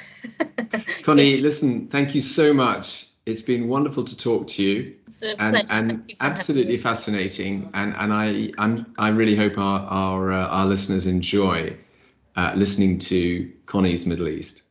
Connie, 1.04 1.36
listen, 1.38 1.88
thank 1.90 2.16
you 2.16 2.22
so 2.22 2.54
much. 2.54 3.09
It's 3.30 3.42
been 3.42 3.68
wonderful 3.68 4.04
to 4.04 4.18
talk 4.18 4.48
to 4.50 4.64
you. 4.64 4.96
and, 5.40 5.56
and 5.72 6.14
absolutely 6.22 6.78
fascinating. 6.78 7.70
And 7.74 7.96
and 7.98 8.14
I 8.14 8.52
I'm, 8.58 8.94
I 8.98 9.10
really 9.10 9.36
hope 9.36 9.58
our 9.58 9.82
our 9.82 10.32
uh, 10.32 10.48
our 10.48 10.66
listeners 10.66 11.06
enjoy 11.06 11.78
uh, 12.36 12.54
listening 12.56 13.00
to 13.00 13.52
Connie's 13.66 14.06
Middle 14.06 14.28
East. 14.28 14.64